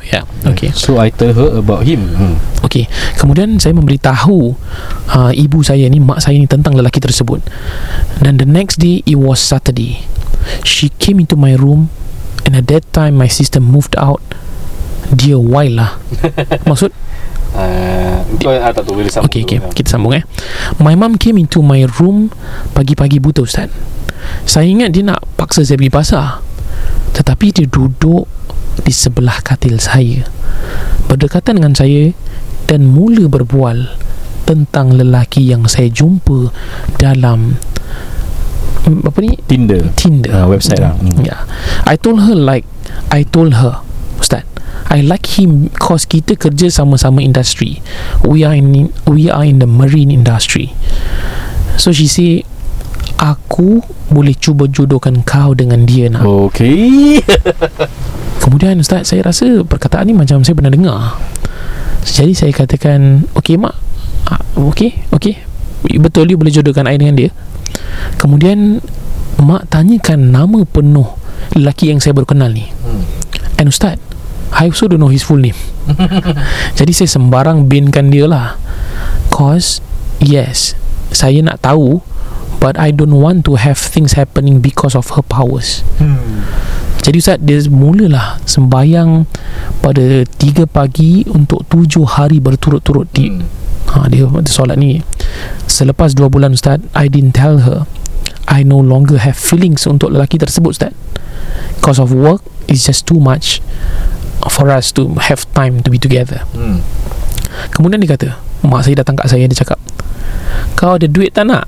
Ya, 0.09 0.23
yeah. 0.23 0.25
okay 0.47 0.71
So 0.73 1.03
I 1.03 1.11
tell 1.11 1.35
her 1.35 1.59
about 1.59 1.85
him 1.85 2.07
hmm. 2.15 2.39
Okey, 2.69 2.85
kemudian 3.17 3.57
saya 3.57 3.73
memberitahu 3.73 4.53
uh, 5.09 5.33
ibu 5.33 5.65
saya 5.65 5.89
ni, 5.89 6.05
mak 6.05 6.21
saya 6.21 6.37
ni 6.37 6.45
tentang 6.45 6.77
lelaki 6.77 7.01
tersebut. 7.01 7.41
Dan 8.21 8.37
the 8.37 8.45
next 8.45 8.77
day, 8.77 9.01
it 9.09 9.17
was 9.17 9.41
Saturday. 9.41 10.05
She 10.69 10.93
came 11.01 11.17
into 11.17 11.33
my 11.33 11.57
room 11.57 11.89
and 12.45 12.53
at 12.53 12.69
that 12.69 12.85
time, 12.93 13.17
my 13.17 13.31
sister 13.31 13.57
moved 13.57 13.97
out. 13.97 14.21
Dia 15.13 15.37
wild 15.41 15.75
lah. 15.77 15.97
Maksud? 16.69 16.93
uh, 17.57 18.17
Kau 18.39 18.53
ah, 18.53 18.71
tak 18.71 18.85
tahu 18.85 19.01
boleh 19.01 19.09
sambung 19.09 19.33
Okey, 19.33 19.43
okey, 19.49 19.59
dulu. 19.59 19.73
kita 19.73 19.89
sambung 19.89 20.13
eh. 20.15 20.23
My 20.79 20.93
mum 20.95 21.17
came 21.17 21.41
into 21.41 21.65
my 21.65 21.89
room 21.97 22.29
pagi-pagi 22.77 23.19
buta 23.19 23.43
Ustaz. 23.43 23.73
Saya 24.45 24.69
ingat 24.69 24.93
dia 24.93 25.03
nak 25.07 25.25
paksa 25.41 25.65
saya 25.65 25.81
pergi 25.81 25.93
pasar. 25.93 26.27
Tetapi 27.17 27.47
dia 27.51 27.67
duduk 27.67 28.29
di 28.85 28.93
sebelah 28.93 29.41
katil 29.41 29.81
saya. 29.81 30.23
Berdekatan 31.09 31.59
dengan 31.59 31.73
saya 31.73 32.13
dan 32.69 32.85
mula 32.93 33.27
berbual 33.27 33.97
tentang 34.45 34.93
lelaki 34.93 35.49
yang 35.49 35.65
saya 35.65 35.89
jumpa 35.89 36.53
dalam 36.97 37.57
mm, 38.85 39.05
apa 39.05 39.19
ni 39.21 39.37
Tinder 39.45 39.81
Tinder 39.97 40.33
Ah, 40.33 40.47
website 40.49 40.81
lah. 40.81 40.93
Hmm. 40.97 41.21
Yeah. 41.21 41.45
I 41.85 41.97
told 41.97 42.21
her 42.25 42.37
like 42.37 42.65
I 43.09 43.25
told 43.25 43.57
her 43.57 43.81
Ustaz 44.21 44.45
I 44.89 45.05
like 45.05 45.37
him 45.37 45.69
cause 45.77 46.09
kita 46.09 46.41
kerja 46.41 46.73
sama-sama 46.73 47.21
industri. 47.21 47.85
We 48.25 48.41
are 48.49 48.57
in 48.57 48.89
we 49.05 49.29
are 49.29 49.45
in 49.45 49.61
the 49.61 49.69
marine 49.69 50.09
industry. 50.09 50.73
So 51.77 51.93
she 51.93 52.09
say 52.09 52.43
aku 53.21 53.85
boleh 54.09 54.33
cuba 54.33 54.65
jodohkan 54.65 55.21
kau 55.29 55.53
dengan 55.53 55.85
dia 55.85 56.09
nak. 56.09 56.25
Okay 56.25 57.21
Kemudian 58.43 58.81
Ustaz 58.81 59.13
saya 59.13 59.29
rasa 59.29 59.61
perkataan 59.61 60.09
ni 60.09 60.17
macam 60.17 60.41
saya 60.41 60.57
pernah 60.57 60.73
dengar. 60.73 61.21
Jadi 62.09 62.33
saya 62.33 62.53
katakan 62.57 63.29
okey 63.37 63.61
mak. 63.61 63.77
Ah, 64.25 64.41
Okey, 64.57 65.05
okey. 65.13 65.37
Betul 66.01 66.33
dia 66.33 66.37
boleh 66.41 66.51
jodohkan 66.51 66.89
I 66.89 66.97
dengan 66.97 67.15
dia. 67.15 67.31
Kemudian 68.17 68.81
mak 69.39 69.69
tanyakan 69.69 70.33
nama 70.33 70.65
penuh 70.65 71.07
lelaki 71.55 71.93
yang 71.93 72.01
saya 72.01 72.17
baru 72.17 72.27
kenal 72.33 72.51
ni. 72.51 72.65
hmm. 72.65 73.05
And 73.61 73.69
Ustaz 73.69 74.01
I 74.53 74.73
also 74.73 74.89
don't 74.89 74.99
know 74.99 75.13
his 75.13 75.23
full 75.23 75.39
name. 75.39 75.59
Jadi 76.79 76.93
saya 76.93 77.09
sembarang 77.09 77.69
binkan 77.69 78.09
dia 78.09 78.25
lah. 78.29 78.57
Cause 79.29 79.79
Yes 80.19 80.75
Saya 81.15 81.41
nak 81.45 81.63
tahu 81.63 82.03
But 82.59 82.75
I 82.75 82.91
don't 82.91 83.15
want 83.15 83.47
to 83.47 83.55
have 83.55 83.79
things 83.79 84.19
happening 84.19 84.59
Because 84.59 84.99
of 84.99 85.15
her 85.15 85.23
powers. 85.23 85.87
Hmm. 86.03 86.43
Jadi 87.07 87.23
Ustaz 87.23 87.39
Dia 87.39 87.63
mulalah 87.71 88.43
Sembayang 88.43 89.31
Pada 89.79 90.27
3 90.27 90.67
pagi 90.67 91.23
Untuk 91.31 91.63
7 91.71 92.03
hari 92.19 92.43
berturut-turut 92.43 93.07
di 93.15 93.31
Hmm. 93.31 93.47
ha, 93.89 94.05
dia, 94.11 94.29
dia 94.29 94.53
solat 94.53 94.77
ni. 94.77 95.01
Selepas 95.65 96.13
dua 96.13 96.29
bulan 96.29 96.53
Ustaz 96.53 96.77
I 96.93 97.09
didn't 97.09 97.33
tell 97.33 97.65
her. 97.65 97.89
I 98.45 98.61
no 98.61 98.77
longer 98.77 99.17
have 99.17 99.33
feelings 99.33 99.89
untuk 99.89 100.13
lelaki 100.13 100.37
tersebut 100.37 100.77
Ustaz. 100.77 100.93
Because 101.79 101.97
of 101.97 102.13
work 102.13 102.45
It's 102.69 102.85
just 102.85 103.09
too 103.09 103.17
much 103.17 103.65
For 104.47 104.71
us 104.71 104.95
to 104.95 105.19
have 105.19 105.43
time 105.51 105.83
to 105.83 105.91
be 105.91 105.99
together. 105.99 106.47
Hmm. 106.55 106.87
Kemudian 107.75 107.99
dia 107.99 108.15
kata 108.15 108.29
Mak 108.63 108.87
saya 108.87 109.03
datang 109.03 109.19
kat 109.19 109.27
saya 109.31 109.45
Dia 109.51 109.59
cakap. 109.59 109.79
Kau 110.79 110.95
ada 110.95 111.11
duit 111.11 111.35
tak 111.35 111.51
nak? 111.51 111.67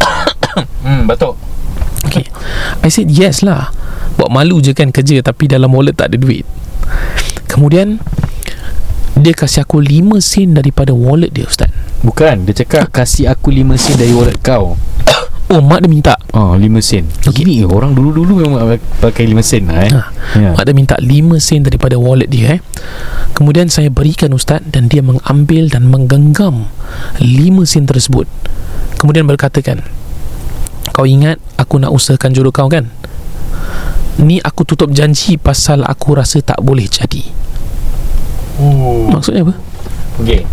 hmm 0.84 1.08
betul. 1.08 1.36
Okay. 2.04 2.28
I 2.84 2.88
said 2.92 3.08
yes 3.08 3.40
lah. 3.40 3.72
Buat 4.20 4.28
malu 4.28 4.60
je 4.60 4.76
kan 4.76 4.92
kerja 4.92 5.24
Tapi 5.24 5.48
dalam 5.48 5.72
wallet 5.72 5.96
tak 5.96 6.12
ada 6.12 6.16
duit. 6.20 6.44
Kemudian 7.48 8.00
Dia 9.16 9.32
kasih 9.36 9.64
aku 9.64 9.80
5 9.80 10.20
sen 10.24 10.56
daripada 10.56 10.92
wallet 10.96 11.32
dia 11.32 11.44
Ustaz. 11.44 11.68
Bukan 12.00 12.48
dia 12.48 12.64
cakap 12.64 12.88
kasih 12.92 13.32
aku 13.32 13.52
5 13.52 13.76
sen 13.80 13.96
dari 14.00 14.12
wallet 14.12 14.40
kau 14.40 14.76
Oh 15.52 15.60
mak 15.60 15.84
dia 15.84 15.90
minta 15.92 16.14
Oh 16.32 16.56
5 16.56 16.64
sen 16.80 17.04
Okey. 17.28 17.44
Gini 17.44 17.54
orang 17.68 17.92
dulu-dulu 17.92 18.40
memang 18.40 18.72
pakai 19.04 19.28
5 19.28 19.36
sen 19.44 19.68
lah 19.68 19.84
eh 19.84 19.92
Ha. 19.92 20.00
Ya. 20.40 20.50
Mak 20.56 20.64
dia 20.64 20.72
minta 20.72 20.96
5 20.96 21.12
sen 21.44 21.60
daripada 21.60 22.00
wallet 22.00 22.32
dia 22.32 22.56
eh. 22.56 22.60
Kemudian 23.36 23.68
saya 23.68 23.92
berikan 23.92 24.32
Ustaz 24.32 24.64
Dan 24.64 24.88
dia 24.88 25.04
mengambil 25.04 25.68
dan 25.68 25.92
menggenggam 25.92 26.72
5 27.20 27.68
sen 27.68 27.84
tersebut 27.84 28.24
Kemudian 28.96 29.28
berkatakan 29.28 29.84
Kau 30.96 31.04
ingat 31.04 31.36
aku 31.60 31.76
nak 31.76 31.92
usahakan 31.92 32.32
jodoh 32.32 32.52
kau 32.52 32.72
kan? 32.72 32.88
Ni 34.24 34.40
aku 34.40 34.64
tutup 34.64 34.88
janji 34.88 35.36
pasal 35.36 35.84
aku 35.84 36.16
rasa 36.16 36.40
tak 36.40 36.64
boleh 36.64 36.88
jadi 36.88 37.44
Oh. 38.56 39.08
Maksudnya 39.08 39.48
apa? 39.48 39.54
Okay 40.20 40.44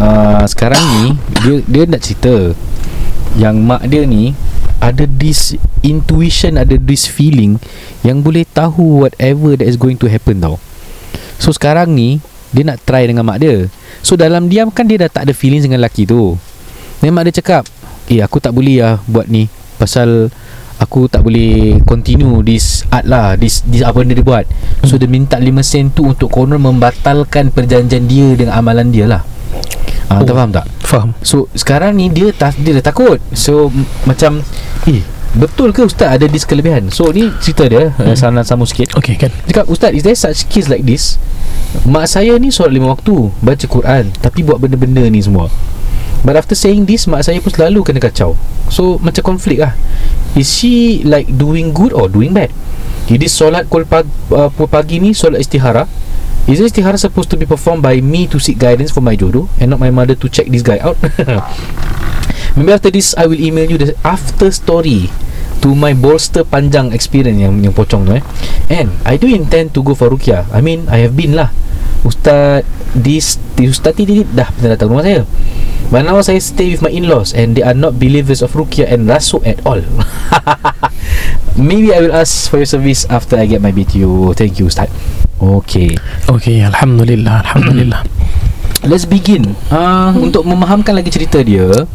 uh, 0.00 0.44
Sekarang 0.48 0.80
ni 0.80 1.16
Dia 1.44 1.54
dia 1.68 1.82
nak 1.84 2.00
cerita 2.00 2.56
Yang 3.38 3.56
mak 3.62 3.82
dia 3.86 4.02
ni 4.06 4.34
Ada 4.82 5.06
this 5.06 5.54
intuition 5.84 6.58
Ada 6.58 6.78
this 6.80 7.06
feeling 7.06 7.60
Yang 8.02 8.18
boleh 8.24 8.44
tahu 8.48 9.06
Whatever 9.06 9.58
that 9.58 9.68
is 9.68 9.78
going 9.78 9.98
to 10.00 10.10
happen 10.10 10.42
tau 10.42 10.56
So 11.38 11.54
sekarang 11.54 11.94
ni 11.94 12.18
Dia 12.50 12.66
nak 12.66 12.82
try 12.82 13.06
dengan 13.06 13.26
mak 13.26 13.38
dia 13.42 13.70
So 14.02 14.18
dalam 14.18 14.50
diam 14.50 14.72
kan 14.74 14.90
Dia 14.90 15.06
dah 15.06 15.10
tak 15.10 15.30
ada 15.30 15.32
feelings 15.36 15.62
dengan 15.66 15.82
lelaki 15.82 16.08
tu 16.08 16.34
Dan 17.04 17.14
mak 17.14 17.30
dia 17.30 17.38
cakap 17.38 17.68
Eh 18.10 18.18
aku 18.24 18.42
tak 18.42 18.50
boleh 18.50 18.82
lah 18.82 18.98
Buat 19.06 19.30
ni 19.30 19.46
Pasal 19.78 20.32
Aku 20.80 21.12
tak 21.12 21.20
boleh 21.20 21.76
continue 21.84 22.40
this 22.40 22.88
art 22.88 23.04
lah 23.04 23.36
This, 23.36 23.60
this 23.68 23.84
apa 23.84 24.00
benda 24.00 24.16
dia 24.16 24.24
buat 24.24 24.48
So 24.88 24.96
dia 24.96 25.04
minta 25.04 25.36
5 25.36 25.44
sen 25.60 25.92
tu 25.92 26.08
Untuk 26.08 26.32
konon 26.32 26.56
membatalkan 26.56 27.52
perjanjian 27.52 28.08
dia 28.08 28.32
Dengan 28.32 28.56
amalan 28.56 28.88
dia 28.88 29.04
lah 29.04 29.22
Ah, 30.10 30.18
oh. 30.18 30.26
Oh. 30.26 30.34
faham 30.34 30.50
tak? 30.50 30.66
Faham 30.90 31.14
So 31.22 31.46
sekarang 31.54 31.94
ni 31.94 32.10
dia 32.10 32.34
ta- 32.34 32.50
dia 32.58 32.74
dah 32.74 32.90
takut. 32.90 33.22
So 33.30 33.70
m- 33.70 33.86
macam 34.10 34.42
eh 34.90 35.06
betul 35.38 35.70
ke 35.70 35.86
ustaz 35.86 36.18
ada 36.18 36.26
dis 36.26 36.42
kelebihan? 36.42 36.90
So 36.90 37.14
ni 37.14 37.30
cerita 37.38 37.70
dia 37.70 37.94
hmm. 37.94 38.18
sana 38.18 38.42
sama 38.42 38.66
sikit. 38.66 38.98
Okay 38.98 39.14
kan 39.14 39.30
cakap 39.46 39.70
ustaz 39.70 39.94
is 39.94 40.02
there 40.02 40.18
such 40.18 40.50
case 40.50 40.66
like 40.66 40.82
this? 40.82 41.22
Mak 41.86 42.10
saya 42.10 42.34
ni 42.42 42.50
solat 42.50 42.74
lima 42.74 42.90
waktu, 42.90 43.30
baca 43.38 43.66
Quran 43.70 44.10
tapi 44.18 44.42
buat 44.42 44.58
benda-benda 44.58 45.06
ni 45.06 45.22
semua. 45.22 45.46
But 46.26 46.34
after 46.34 46.58
saying 46.58 46.90
this 46.90 47.06
mak 47.06 47.22
saya 47.22 47.38
pun 47.38 47.54
selalu 47.54 47.86
kena 47.86 48.02
kacau. 48.02 48.34
So 48.66 48.98
macam 48.98 49.38
konflik 49.38 49.62
lah. 49.62 49.78
Is 50.34 50.50
she 50.50 51.06
like 51.06 51.30
doing 51.30 51.70
good 51.70 51.94
or 51.94 52.10
doing 52.10 52.34
bad? 52.34 52.50
Jadi 53.10 53.26
solat 53.26 53.66
pukul 53.66 53.86
pagi, 53.86 54.10
uh, 54.30 54.50
pagi 54.50 54.98
ni 54.98 55.10
solat 55.14 55.42
istihara. 55.42 55.86
Is 56.48 56.58
the 56.58 56.68
istihara 56.68 56.96
supposed 56.96 57.28
to 57.30 57.36
be 57.36 57.44
performed 57.44 57.84
by 57.84 58.00
me 58.00 58.24
to 58.30 58.40
seek 58.40 58.56
guidance 58.56 58.90
for 58.90 59.04
my 59.04 59.16
jodoh 59.16 59.48
and 59.60 59.68
not 59.68 59.80
my 59.80 59.92
mother 59.92 60.16
to 60.16 60.26
check 60.28 60.48
this 60.48 60.64
guy 60.64 60.80
out? 60.80 60.96
Maybe 62.56 62.72
after 62.72 62.90
this 62.90 63.12
I 63.14 63.26
will 63.28 63.38
email 63.38 63.68
you 63.68 63.78
the 63.78 63.94
after 64.02 64.50
story 64.50 65.12
to 65.60 65.76
my 65.76 65.92
bolster 65.92 66.42
panjang 66.42 66.90
experience 66.96 67.38
yang 67.38 67.60
yang 67.60 67.76
pocong 67.76 68.08
tu 68.08 68.16
eh. 68.16 68.24
And 68.72 68.96
I 69.04 69.20
do 69.20 69.28
intend 69.28 69.76
to 69.76 69.84
go 69.84 69.92
for 69.92 70.08
rukia. 70.08 70.48
I 70.50 70.64
mean 70.64 70.88
I 70.88 71.04
have 71.04 71.14
been 71.14 71.36
lah. 71.36 71.52
Ustaz 72.02 72.64
this 72.96 73.36
Ustaz 73.60 73.94
ni 74.00 74.24
dah 74.24 74.48
pernah 74.56 74.74
datang 74.74 74.90
rumah 74.90 75.04
saya. 75.04 75.22
But 75.90 76.06
now 76.06 76.22
saya 76.22 76.40
stay 76.40 76.70
with 76.72 76.82
my 76.82 76.90
in-laws 76.90 77.34
and 77.34 77.58
they 77.58 77.66
are 77.66 77.76
not 77.76 77.98
believers 77.98 78.40
of 78.40 78.54
rukia 78.56 78.88
and 78.88 79.06
rasuk 79.10 79.44
at 79.44 79.60
all. 79.68 79.82
Maybe 81.58 81.92
I 81.92 82.00
will 82.00 82.14
ask 82.14 82.48
for 82.48 82.62
your 82.62 82.70
service 82.70 83.04
after 83.10 83.36
I 83.36 83.46
get 83.46 83.60
my 83.60 83.74
BTO. 83.74 84.32
Thank 84.38 84.58
you 84.58 84.70
Ustaz. 84.70 84.90
Okay. 85.40 85.96
Okay 86.28 86.60
Alhamdulillah 86.60 87.40
Alhamdulillah. 87.48 88.04
Let's 88.88 89.08
begin 89.08 89.56
uh, 89.72 90.12
Untuk 90.12 90.44
memahamkan 90.44 90.92
lagi 90.92 91.08
cerita 91.08 91.40
dia. 91.40 91.88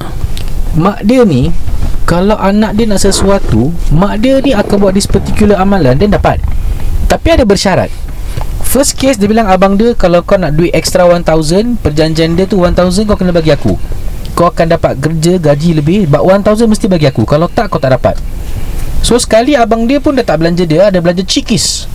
Mak 0.74 1.06
dia 1.06 1.22
ni 1.22 1.54
Kalau 2.10 2.34
anak 2.42 2.74
dia 2.74 2.90
nak 2.90 3.06
sesuatu 3.06 3.70
Mak 3.94 4.18
dia 4.18 4.42
ni 4.42 4.58
akan 4.58 4.76
buat 4.82 4.98
this 4.98 5.06
particular 5.06 5.62
amalan 5.62 5.94
Dan 5.94 6.10
dapat. 6.10 6.42
Tapi 7.06 7.38
ada 7.38 7.46
bersyarat. 7.46 7.94
First 8.66 8.98
case 8.98 9.22
dia 9.22 9.30
bilang 9.30 9.46
abang 9.46 9.78
dia 9.78 9.94
Kalau 9.94 10.26
kau 10.26 10.42
nak 10.42 10.58
duit 10.58 10.74
extra 10.74 11.06
1000 11.06 11.86
Perjanjian 11.86 12.34
dia 12.34 12.50
tu 12.50 12.58
1000 12.58 12.82
kau 13.06 13.14
kena 13.14 13.30
bagi 13.30 13.54
aku. 13.54 13.78
Kau 14.34 14.50
akan 14.50 14.74
dapat 14.74 14.98
kerja 14.98 15.38
gaji 15.38 15.86
lebih 15.86 16.10
But 16.10 16.26
1000 16.26 16.66
mesti 16.66 16.90
bagi 16.90 17.06
aku. 17.06 17.30
Kalau 17.30 17.46
tak 17.46 17.70
kau 17.70 17.78
tak 17.78 17.94
dapat. 17.94 18.18
So 19.06 19.22
sekali 19.22 19.54
abang 19.54 19.86
dia 19.86 20.02
pun 20.02 20.18
dah 20.18 20.26
tak 20.26 20.42
belanja 20.42 20.66
dia 20.66 20.90
Ada 20.90 20.98
belanja 20.98 21.22
cikis 21.22 21.86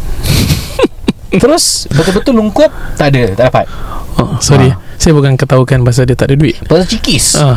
Terus 1.30 1.87
betul-betul 1.94 2.34
lungkup 2.34 2.70
Tak 2.99 3.14
ada, 3.14 3.22
tak 3.38 3.44
dapat. 3.52 3.66
Oh, 4.18 4.37
Sorry. 4.42 4.75
Ah. 4.75 4.78
Saya 5.00 5.14
bukan 5.14 5.38
ketahukan 5.38 5.80
Pasal 5.87 6.10
dia 6.10 6.16
tak 6.18 6.32
ada 6.32 6.37
duit. 6.37 6.58
Pasal 6.66 6.87
cikis. 6.90 7.38
Ah, 7.38 7.54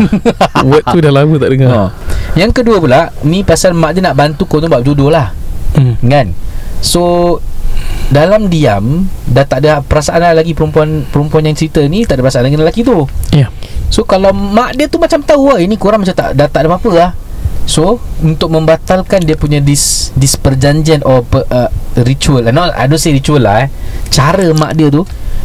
Word 0.67 0.85
tu 0.85 0.99
dah 1.01 1.11
lama 1.11 1.35
tak 1.41 1.49
dengar. 1.51 1.71
Ha. 1.71 1.81
Yang 2.37 2.51
kedua 2.61 2.77
pula 2.77 3.09
Ni 3.25 3.41
pasal 3.41 3.73
mak 3.73 3.95
dia 3.97 4.01
nak 4.05 4.15
bantu 4.15 4.45
kau 4.45 4.61
tu 4.61 4.69
buat 4.69 4.83
jodoh 4.85 5.09
lah. 5.09 5.33
Hmm. 5.73 5.97
Kan? 6.05 6.37
So 6.83 7.39
Dalam 8.13 8.51
diam 8.51 9.07
Dah 9.25 9.47
tak 9.47 9.63
ada 9.63 9.81
perasaan 9.81 10.21
lah 10.21 10.33
lagi 10.35 10.53
Perempuan 10.53 11.07
Perempuan 11.09 11.47
yang 11.47 11.55
cerita 11.57 11.79
ni 11.87 12.05
Tak 12.05 12.19
ada 12.19 12.21
perasaan 12.27 12.43
lagi 12.45 12.53
dengan 12.59 12.65
lelaki 12.67 12.81
tu. 12.83 13.07
Ya. 13.33 13.49
So 13.89 14.03
kalau 14.05 14.33
mak 14.33 14.75
dia 14.77 14.89
tu 14.89 14.99
macam 15.01 15.23
tahu 15.23 15.55
lah 15.55 15.59
Ini 15.63 15.75
korang 15.79 16.03
macam 16.03 16.13
tak 16.13 16.35
Dah 16.35 16.45
tak 16.49 16.65
ada 16.65 16.67
apa-apa 16.73 16.91
lah. 16.91 17.11
So 17.63 18.03
Untuk 18.19 18.51
membatalkan 18.51 19.23
dia 19.23 19.39
punya 19.39 19.63
This 19.63 20.02
This 20.13 20.38
perjanjian 20.38 21.01
Or 21.03 21.25
per, 21.25 21.43
uh, 21.50 21.70
ritual 22.03 22.46
no, 22.50 22.70
I 22.70 22.86
don't 22.86 22.98
say 22.98 23.12
ritual 23.12 23.41
lah 23.41 23.65
eh 23.65 23.70
Cara 24.10 24.50
mak 24.53 24.77
dia 24.77 24.89
tu 24.89 25.03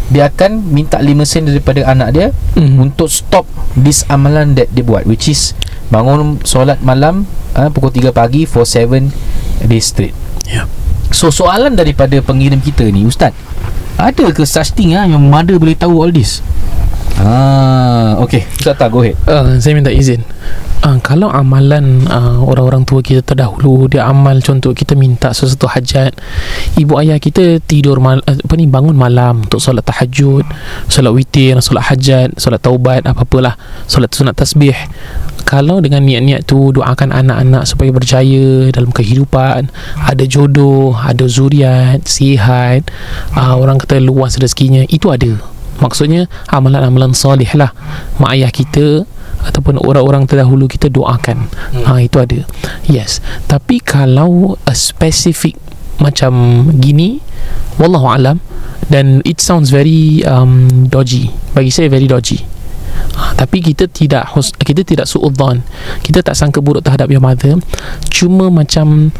Dia 0.08 0.28
akan 0.28 0.72
Minta 0.72 1.00
5 1.00 1.08
sen 1.24 1.44
daripada 1.44 1.84
anak 1.84 2.08
dia 2.12 2.26
Mhm. 2.56 2.80
untuk 2.80 3.06
stop 3.06 3.44
this 3.76 4.02
amalan 4.08 4.56
that 4.56 4.66
dia 4.72 4.82
buat 4.82 5.04
which 5.04 5.28
is 5.28 5.52
bangun 5.88 6.36
solat 6.42 6.80
malam 6.80 7.24
uh, 7.54 7.68
pukul 7.70 7.88
3 7.92 8.10
pagi 8.10 8.44
for 8.44 8.64
7 8.64 9.08
days 9.64 9.88
straight. 9.88 10.12
Ya 10.44 10.64
So 11.08 11.32
soalan 11.32 11.72
daripada 11.72 12.12
pengirim 12.20 12.60
kita 12.60 12.84
ni 12.88 13.08
ustaz, 13.08 13.32
ada 13.96 14.28
ke 14.28 14.44
such 14.44 14.76
thing 14.76 14.92
ah 14.92 15.08
yang 15.08 15.24
mother 15.24 15.56
boleh 15.56 15.72
tahu 15.72 16.04
all 16.04 16.12
this? 16.12 16.44
Ah, 17.16 18.20
okay. 18.20 18.44
Ustaz 18.54 18.76
tak 18.76 18.92
go 18.92 19.00
ahead. 19.00 19.16
uh, 19.24 19.56
Saya 19.58 19.72
minta 19.74 19.88
izin 19.88 20.20
uh, 20.84 20.98
Kalau 21.02 21.30
amalan 21.30 22.06
uh, 22.06 22.38
Orang-orang 22.42 22.84
tua 22.86 23.02
kita 23.02 23.22
terdahulu 23.22 23.90
Dia 23.90 24.06
amal 24.06 24.38
contoh 24.42 24.74
Kita 24.74 24.94
minta 24.94 25.34
sesuatu 25.34 25.66
hajat 25.70 26.14
Ibu 26.78 26.92
ayah 27.02 27.18
kita 27.18 27.62
Tidur 27.64 27.98
mal, 27.98 28.22
uh, 28.24 28.36
Apa 28.36 28.54
ni 28.54 28.66
Bangun 28.70 28.94
malam 28.94 29.46
Untuk 29.46 29.58
solat 29.62 29.86
tahajud 29.86 30.44
Solat 30.86 31.12
witir 31.14 31.58
Solat 31.64 31.90
hajat 31.90 32.38
Solat 32.38 32.62
taubat 32.62 33.06
Apa-apalah 33.06 33.58
Solat 33.86 34.12
sunat 34.14 34.36
tasbih 34.36 34.76
kalau 35.48 35.80
dengan 35.80 36.04
niat-niat 36.04 36.44
tu 36.44 36.76
doakan 36.76 37.08
anak-anak 37.08 37.64
supaya 37.64 37.88
berjaya 37.88 38.68
dalam 38.68 38.92
kehidupan, 38.92 39.72
ada 39.96 40.24
jodoh, 40.28 40.92
ada 40.92 41.24
zuriat, 41.24 42.04
sihat, 42.04 42.84
uh, 43.32 43.56
orang 43.56 43.80
kata 43.80 43.96
luas 43.96 44.36
rezekinya, 44.36 44.84
itu 44.92 45.08
ada. 45.08 45.40
Maksudnya 45.80 46.28
amalan-amalan 46.50 47.14
soleh 47.14 47.48
lah 47.54 47.70
mak 48.18 48.34
ayah 48.34 48.50
kita 48.50 49.08
ataupun 49.44 49.78
orang-orang 49.82 50.26
terdahulu 50.26 50.66
kita 50.66 50.90
doakan. 50.90 51.46
Hmm. 51.48 51.84
Ha 51.86 52.02
itu 52.02 52.18
ada. 52.18 52.42
Yes. 52.88 53.22
Tapi 53.46 53.78
kalau 53.82 54.58
a 54.66 54.74
specific 54.74 55.54
macam 55.98 56.64
gini 56.78 57.18
wallahu 57.82 58.06
alam 58.06 58.38
dan 58.86 59.20
it 59.26 59.42
sounds 59.42 59.70
very 59.70 60.22
um, 60.24 60.86
dodgy. 60.88 61.30
Bagi 61.52 61.70
saya 61.70 61.90
very 61.90 62.06
dodgy. 62.06 62.40
Ha, 63.18 63.34
tapi 63.34 63.62
kita 63.62 63.86
tidak 63.90 64.30
kita 64.62 64.82
tidak 64.82 65.06
suudzon. 65.06 65.62
Kita 66.02 66.22
tak 66.22 66.34
sangka 66.34 66.62
buruk 66.62 66.82
terhadap 66.86 67.10
your 67.10 67.22
mother. 67.22 67.58
Cuma 68.10 68.50
macam 68.50 69.10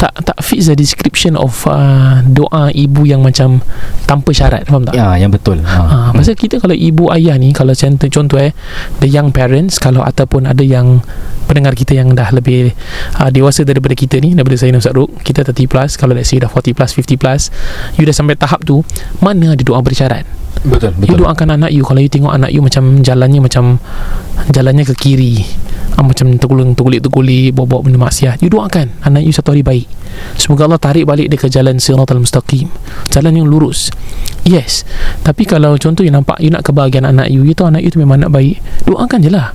tak 0.00 0.12
tak 0.24 0.38
fits 0.40 0.66
the 0.66 0.76
description 0.76 1.36
of 1.36 1.52
uh, 1.68 2.24
doa 2.24 2.72
ibu 2.72 3.04
yang 3.04 3.20
macam 3.20 3.60
tanpa 4.08 4.32
syarat 4.32 4.64
faham 4.64 4.84
tak? 4.88 4.96
Ya, 4.96 5.12
yang 5.20 5.28
betul. 5.28 5.60
Ha, 5.60 5.80
Ha. 5.84 5.96
pasal 6.16 6.36
kita 6.36 6.56
kalau 6.56 6.72
ibu 6.72 7.12
ayah 7.12 7.36
ni 7.36 7.52
kalau 7.52 7.76
contoh 7.76 8.08
contoh 8.08 8.40
eh 8.40 8.56
the 9.04 9.08
young 9.08 9.28
parents 9.28 9.76
kalau 9.76 10.00
ataupun 10.00 10.48
ada 10.48 10.64
yang 10.64 11.04
pendengar 11.44 11.76
kita 11.76 11.92
yang 11.92 12.16
dah 12.16 12.32
lebih 12.32 12.72
uh, 13.20 13.28
dewasa 13.28 13.68
daripada 13.68 13.92
kita 13.92 14.16
ni 14.24 14.32
daripada 14.32 14.56
saya 14.56 14.72
dan 14.72 14.80
Ustaz 14.80 14.96
Ruk 14.96 15.20
kita 15.20 15.44
30 15.44 15.68
plus 15.68 15.90
kalau 16.00 16.16
let's 16.16 16.32
say 16.32 16.40
dah 16.40 16.48
40 16.48 16.72
plus 16.72 16.90
50 16.96 17.20
plus 17.20 17.42
you 18.00 18.08
dah 18.08 18.16
sampai 18.16 18.40
tahap 18.40 18.64
tu 18.64 18.80
mana 19.20 19.52
ada 19.52 19.60
doa 19.60 19.84
bersyarat 19.84 20.24
Betul, 20.64 20.96
You 21.04 21.20
doakan 21.20 21.60
anak 21.60 21.76
you 21.76 21.84
Kalau 21.84 22.00
you 22.00 22.08
tengok 22.08 22.32
anak 22.32 22.48
you 22.48 22.64
Macam 22.64 23.04
jalannya 23.04 23.36
macam 23.36 23.76
Jalannya 24.48 24.88
ke 24.88 24.94
kiri 24.96 25.44
ah, 25.96 26.04
Macam 26.04 26.26
terguling 26.36 26.72
Tergulik-tergulik 26.74 27.54
Bawa-bawa 27.54 27.86
benda 27.86 27.98
maksiat. 28.00 28.42
You 28.42 28.50
doakan 28.50 28.90
Anak 29.04 29.22
you 29.24 29.34
satu 29.34 29.54
hari 29.54 29.62
baik. 29.62 29.86
Semoga 30.38 30.70
Allah 30.70 30.78
tarik 30.78 31.04
balik 31.06 31.26
dia 31.26 31.38
ke 31.38 31.50
jalan 31.50 31.82
Siratal 31.82 32.22
Mustaqim. 32.22 32.70
Jalan 33.10 33.34
yang 33.34 33.46
lurus. 33.50 33.90
Yes. 34.46 34.86
Tapi 35.26 35.42
kalau 35.42 35.74
contoh 35.78 36.06
you 36.06 36.14
nampak 36.14 36.38
You 36.38 36.54
nak 36.54 36.62
kebahagiaan 36.66 37.08
anak 37.08 37.30
you 37.30 37.42
You 37.42 37.54
tahu 37.54 37.74
anak 37.74 37.82
you 37.82 37.90
tu 37.90 37.98
memang 37.98 38.22
anak 38.22 38.30
baik 38.30 38.62
Doakan 38.86 39.18
je 39.22 39.30
lah. 39.30 39.52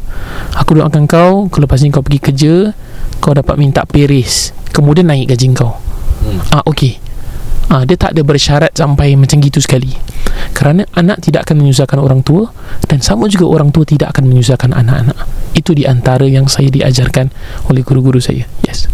Aku 0.60 0.76
doakan 0.76 1.08
kau 1.08 1.48
Kalau 1.48 1.64
lepas 1.68 1.80
ni 1.84 1.92
kau 1.92 2.04
pergi 2.04 2.20
kerja 2.20 2.54
Kau 3.20 3.36
dapat 3.36 3.60
minta 3.60 3.84
peris. 3.84 4.56
Kemudian 4.72 5.12
naik 5.12 5.36
gaji 5.36 5.52
kau. 5.52 5.76
Hmm. 6.24 6.40
Ah 6.56 6.64
okey. 6.68 7.09
Ah 7.70 7.86
dia 7.86 7.94
tak 7.94 8.18
ada 8.18 8.26
bersyarat 8.26 8.74
sampai 8.74 9.14
macam 9.14 9.38
gitu 9.38 9.62
sekali. 9.62 9.94
Kerana 10.58 10.90
anak 10.98 11.22
tidak 11.22 11.46
akan 11.46 11.62
menyusahkan 11.62 12.02
orang 12.02 12.26
tua 12.26 12.50
dan 12.90 12.98
sama 13.06 13.30
juga 13.30 13.46
orang 13.46 13.70
tua 13.70 13.86
tidak 13.86 14.18
akan 14.18 14.26
menyusahkan 14.26 14.74
anak-anak. 14.74 15.18
Itu 15.54 15.78
di 15.78 15.86
antara 15.86 16.26
yang 16.26 16.50
saya 16.50 16.74
diajarkan 16.74 17.30
oleh 17.70 17.86
guru-guru 17.86 18.18
saya. 18.18 18.50
Yes. 18.66 18.90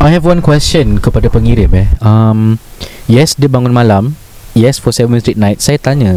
I 0.00 0.12
have 0.16 0.24
one 0.24 0.40
question 0.40 0.96
kepada 0.96 1.28
pengirim 1.28 1.72
eh. 1.76 1.88
Um, 2.00 2.56
yes, 3.04 3.36
dia 3.36 3.52
bangun 3.52 3.76
malam. 3.76 4.16
Yes, 4.56 4.80
for 4.80 4.96
seven 4.96 5.20
straight 5.20 5.36
night. 5.36 5.60
Saya 5.60 5.76
tanya, 5.76 6.16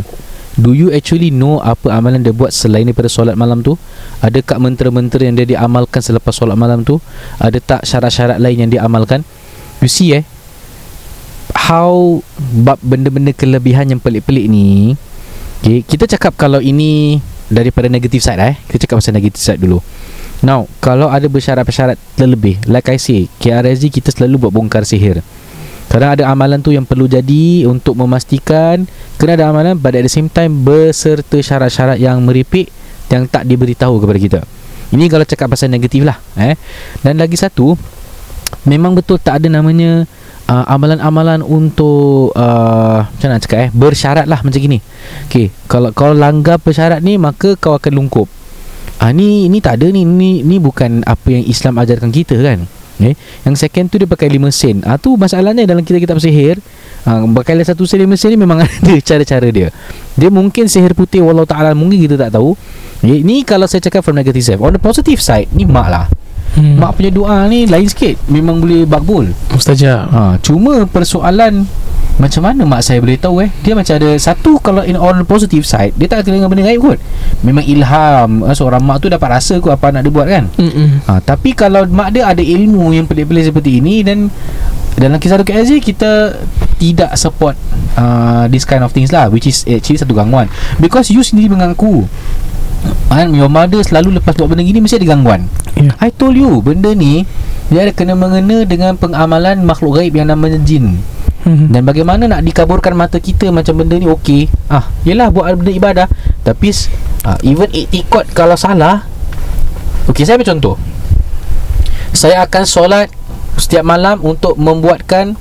do 0.56 0.72
you 0.72 0.96
actually 0.96 1.32
know 1.32 1.60
apa 1.60 1.91
amalan 1.91 2.24
dia 2.24 2.32
buat 2.32 2.56
selain 2.56 2.88
daripada 2.88 3.12
solat 3.12 3.36
malam 3.36 3.60
tu? 3.60 3.75
Adakah 4.24 4.60
mentera-mentera 4.63 5.27
yang 5.27 5.36
dia 5.36 5.48
diamalkan 5.48 6.00
selepas 6.00 6.32
solat 6.32 6.56
malam 6.56 6.88
tu? 6.88 7.03
Ada 7.44 7.60
tak 7.60 7.82
syarat-syarat 7.84 8.39
lain 8.39 8.68
yang 8.68 8.72
dia 8.72 8.82
amalkan? 8.88 9.27
You 9.84 9.91
see 9.91 10.15
eh, 10.15 10.24
how 11.70 12.18
bab 12.66 12.82
benda-benda 12.82 13.30
kelebihan 13.30 13.94
yang 13.94 14.02
pelik-pelik 14.02 14.50
ni 14.50 14.98
okay, 15.62 15.86
kita 15.86 16.10
cakap 16.18 16.34
kalau 16.34 16.58
ini 16.58 17.22
daripada 17.50 17.86
negative 17.90 18.22
side 18.22 18.42
eh. 18.42 18.56
Kita 18.66 18.86
cakap 18.86 19.02
pasal 19.02 19.18
negative 19.18 19.42
side 19.42 19.62
dulu. 19.62 19.82
Now 20.42 20.66
kalau 20.80 21.14
ada 21.14 21.30
bersyarat-bersyarat 21.30 21.98
terlebih 22.18 22.58
like 22.66 22.88
I 22.90 22.98
say 22.98 23.30
KRSG 23.42 24.02
kita 24.02 24.10
selalu 24.10 24.48
buat 24.48 24.54
bongkar 24.56 24.82
sihir. 24.82 25.22
Kadang 25.90 26.14
ada 26.18 26.30
amalan 26.30 26.62
tu 26.62 26.70
yang 26.70 26.86
perlu 26.86 27.10
jadi 27.10 27.66
untuk 27.66 27.98
memastikan 27.98 28.86
kena 29.18 29.38
ada 29.38 29.50
amalan 29.50 29.78
but 29.78 29.98
at 29.98 30.06
the 30.06 30.12
same 30.12 30.30
time 30.30 30.62
berserta 30.62 31.42
syarat-syarat 31.42 31.98
yang 31.98 32.22
meripik 32.22 32.70
yang 33.10 33.26
tak 33.26 33.46
diberitahu 33.50 33.98
kepada 34.02 34.20
kita. 34.22 34.42
Ini 34.90 35.06
kalau 35.06 35.26
cakap 35.26 35.54
pasal 35.54 35.70
negatif 35.70 36.02
lah 36.02 36.18
eh. 36.38 36.58
Dan 37.02 37.18
lagi 37.18 37.38
satu 37.38 37.74
memang 38.65 38.98
betul 38.98 39.18
tak 39.22 39.44
ada 39.44 39.48
namanya 39.50 40.06
uh, 40.50 40.65
amalan-amalan 40.65 41.46
untuk 41.46 42.34
uh, 42.34 43.06
macam 43.06 43.27
nak 43.29 43.41
cakap 43.46 43.60
eh 43.68 43.70
bersyarat 43.72 44.25
lah 44.25 44.41
macam 44.41 44.60
gini. 44.60 44.82
Okey, 45.29 45.53
kalau 45.70 45.94
kau 45.94 46.12
langgar 46.12 46.58
persyarat 46.58 47.06
ni 47.06 47.22
maka 47.22 47.53
kau 47.56 47.77
akan 47.77 47.94
lungkup. 47.94 48.27
Ah 49.00 49.15
ni 49.15 49.48
ni 49.48 49.63
tak 49.63 49.79
ada 49.79 49.88
ni 49.96 50.03
ni 50.03 50.44
ni 50.44 50.60
bukan 50.60 51.08
apa 51.08 51.32
yang 51.32 51.48
Islam 51.48 51.79
ajarkan 51.79 52.12
kita 52.12 52.36
kan. 52.36 52.68
Okay. 53.00 53.15
Yang 53.48 53.56
second 53.63 53.88
tu 53.88 53.96
dia 53.96 54.03
pakai 54.12 54.27
lima 54.27 54.51
sen. 54.51 54.84
Ah 54.84 55.00
tu 55.00 55.15
masalahnya 55.15 55.63
dalam 55.63 55.88
kita 55.88 56.03
kitab 56.03 56.20
sihir. 56.20 56.60
Ah 57.08 57.24
pakai 57.24 57.63
satu 57.63 57.88
sen 57.88 58.03
lima 58.03 58.20
sen 58.20 58.36
ni 58.36 58.39
memang 58.44 58.60
ada 58.68 58.94
cara-cara 59.00 59.48
dia. 59.56 59.72
Dia 60.20 60.27
mungkin 60.27 60.68
sihir 60.68 60.91
putih 61.00 61.24
wallahu 61.24 61.48
taala 61.48 61.72
mungkin 61.72 61.96
kita 61.96 62.20
tak 62.20 62.36
tahu. 62.36 62.60
Okay. 63.00 63.24
Ni 63.24 63.48
kalau 63.48 63.72
saya 63.72 63.79
cakap 63.79 64.03
from 64.03 64.20
negative 64.20 64.44
side. 64.44 64.60
On 64.60 64.75
the 64.75 64.82
positive 64.84 65.24
side 65.24 65.48
ni 65.56 65.63
mak 65.63 65.88
lah. 65.88 66.06
Hmm. 66.60 66.75
Mak 66.75 67.00
punya 67.00 67.12
doa 67.16 67.48
ni 67.48 67.63
lain 67.63 67.88
sikit. 67.88 68.20
Memang 68.28 68.60
boleh 68.60 68.84
bakbul. 68.84 69.32
Mustajab. 69.56 70.12
Ha, 70.12 70.36
cuma 70.44 70.84
persoalan 70.84 71.63
macam 72.20 72.44
mana 72.44 72.68
mak 72.68 72.84
saya 72.84 73.00
boleh 73.00 73.16
tahu 73.16 73.48
eh 73.48 73.50
Dia 73.63 73.72
macam 73.72 73.96
ada 73.96 74.12
Satu 74.20 74.60
kalau 74.60 74.84
in 74.84 75.00
on 75.00 75.24
positive 75.24 75.63
side 75.63 75.96
Dia 75.96 76.12
tak 76.12 76.28
kena 76.28 76.44
dengan 76.44 76.51
benda 76.51 76.68
gaib 76.68 76.84
kot 76.84 77.00
Memang 77.48 77.63
ilham 77.63 78.44
eh, 78.44 78.51
Seorang 78.51 78.84
mak 78.84 79.00
tu 79.00 79.08
dapat 79.08 79.39
rasa 79.39 79.56
kot 79.63 79.72
Apa 79.72 79.96
anak 79.96 80.04
dia 80.04 80.12
buat 80.12 80.28
kan 80.28 80.51
Mm-mm. 80.60 81.08
ha, 81.08 81.24
Tapi 81.24 81.56
kalau 81.56 81.88
mak 81.88 82.12
dia 82.12 82.28
ada 82.28 82.44
ilmu 82.44 82.92
Yang 82.92 83.08
pelik-pelik 83.16 83.48
seperti 83.48 83.80
ini 83.80 84.04
Dan 84.04 84.28
dalam 85.00 85.16
kisah 85.16 85.39
Dr. 85.39 85.63
Aziz 85.63 85.80
Kita 85.80 86.36
tidak 86.75 87.16
support 87.16 87.56
uh, 87.96 88.51
This 88.51 88.68
kind 88.68 88.84
of 88.84 88.92
things 88.92 89.16
lah 89.16 89.32
Which 89.32 89.48
is 89.48 89.63
actually 89.63 90.04
satu 90.04 90.12
gangguan 90.12 90.52
Because 90.76 91.08
you 91.15 91.24
sendiri 91.24 91.56
mengaku 91.56 92.04
And 93.10 93.34
your 93.34 93.50
mother 93.50 93.82
selalu 93.82 94.22
lepas 94.22 94.38
buat 94.38 94.54
benda 94.54 94.62
gini 94.62 94.80
Mesti 94.80 95.02
ada 95.02 95.15
gangguan 95.15 95.48
Yeah. 95.80 95.96
I 96.04 96.12
told 96.12 96.36
you 96.36 96.60
Benda 96.60 96.92
ni 96.92 97.24
Dia 97.72 97.88
ada 97.88 97.96
kena 97.96 98.12
mengena 98.12 98.68
Dengan 98.68 99.00
pengamalan 99.00 99.63
makhluk 99.63 99.96
gaib 99.96 100.12
Yang 100.12 100.28
namanya 100.36 100.60
jin 100.60 101.00
Mhm. 101.39 101.72
dan 101.72 101.88
bagaimana 101.88 102.28
nak 102.28 102.44
dikaburkan 102.44 102.92
mata 103.00 103.15
kita 103.15 103.48
macam 103.48 103.80
benda 103.80 103.96
ni 103.96 104.12
okey. 104.12 104.52
Ah, 104.68 104.92
yelah 105.08 105.32
buat 105.32 105.48
benda 105.56 105.72
ibadah. 105.72 106.08
Tapi 106.44 106.68
ah, 107.24 107.39
even 107.48 107.72
iktikad 107.72 108.28
kalau 108.36 108.60
salah 108.60 109.08
Okey, 110.12 110.28
saya 110.28 110.36
ambil 110.36 110.52
contoh. 110.52 110.76
Saya 112.12 112.44
akan 112.44 112.63
solat 112.68 113.08
setiap 113.56 113.88
malam 113.88 114.20
untuk 114.20 114.60
membuatkan 114.60 115.39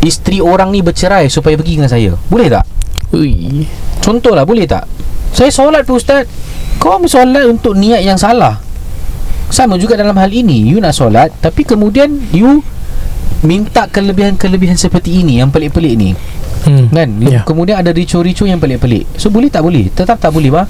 isteri 0.00 0.40
orang 0.40 0.72
ni 0.72 0.80
bercerai 0.80 1.28
supaya 1.28 1.52
pergi 1.58 1.84
dengan 1.84 1.90
saya. 1.92 2.16
Boleh 2.32 2.48
tak? 2.48 2.64
Ui. 3.12 3.66
Contohlah 4.00 4.48
boleh 4.48 4.64
tak? 4.64 4.88
Saya 5.36 5.52
solat 5.52 5.84
tu 5.84 6.00
ustaz. 6.00 6.24
Kau 6.78 7.00
ambil 7.00 7.10
solat 7.10 7.44
untuk 7.48 7.74
niat 7.74 8.02
yang 8.04 8.18
salah. 8.20 8.60
Sama 9.50 9.78
juga 9.78 9.94
dalam 9.94 10.16
hal 10.18 10.30
ini, 10.30 10.74
you 10.74 10.82
nak 10.82 10.92
solat 10.92 11.30
tapi 11.38 11.62
kemudian 11.62 12.18
you 12.34 12.60
minta 13.46 13.86
kelebihan-kelebihan 13.86 14.74
seperti 14.74 15.22
ini 15.22 15.38
yang 15.38 15.54
pelik-pelik 15.54 15.94
ni. 15.94 16.10
Hmm. 16.66 16.90
Kan 16.90 17.22
Ya. 17.22 17.40
yeah. 17.40 17.42
Kemudian 17.46 17.78
ada 17.78 17.94
ricu-ricu 17.94 18.42
yang 18.42 18.58
pelik-pelik 18.58 19.06
So 19.14 19.30
boleh 19.30 19.46
tak 19.46 19.62
boleh 19.62 19.86
Tetap 19.94 20.18
tak 20.18 20.34
boleh 20.34 20.50
bah 20.50 20.66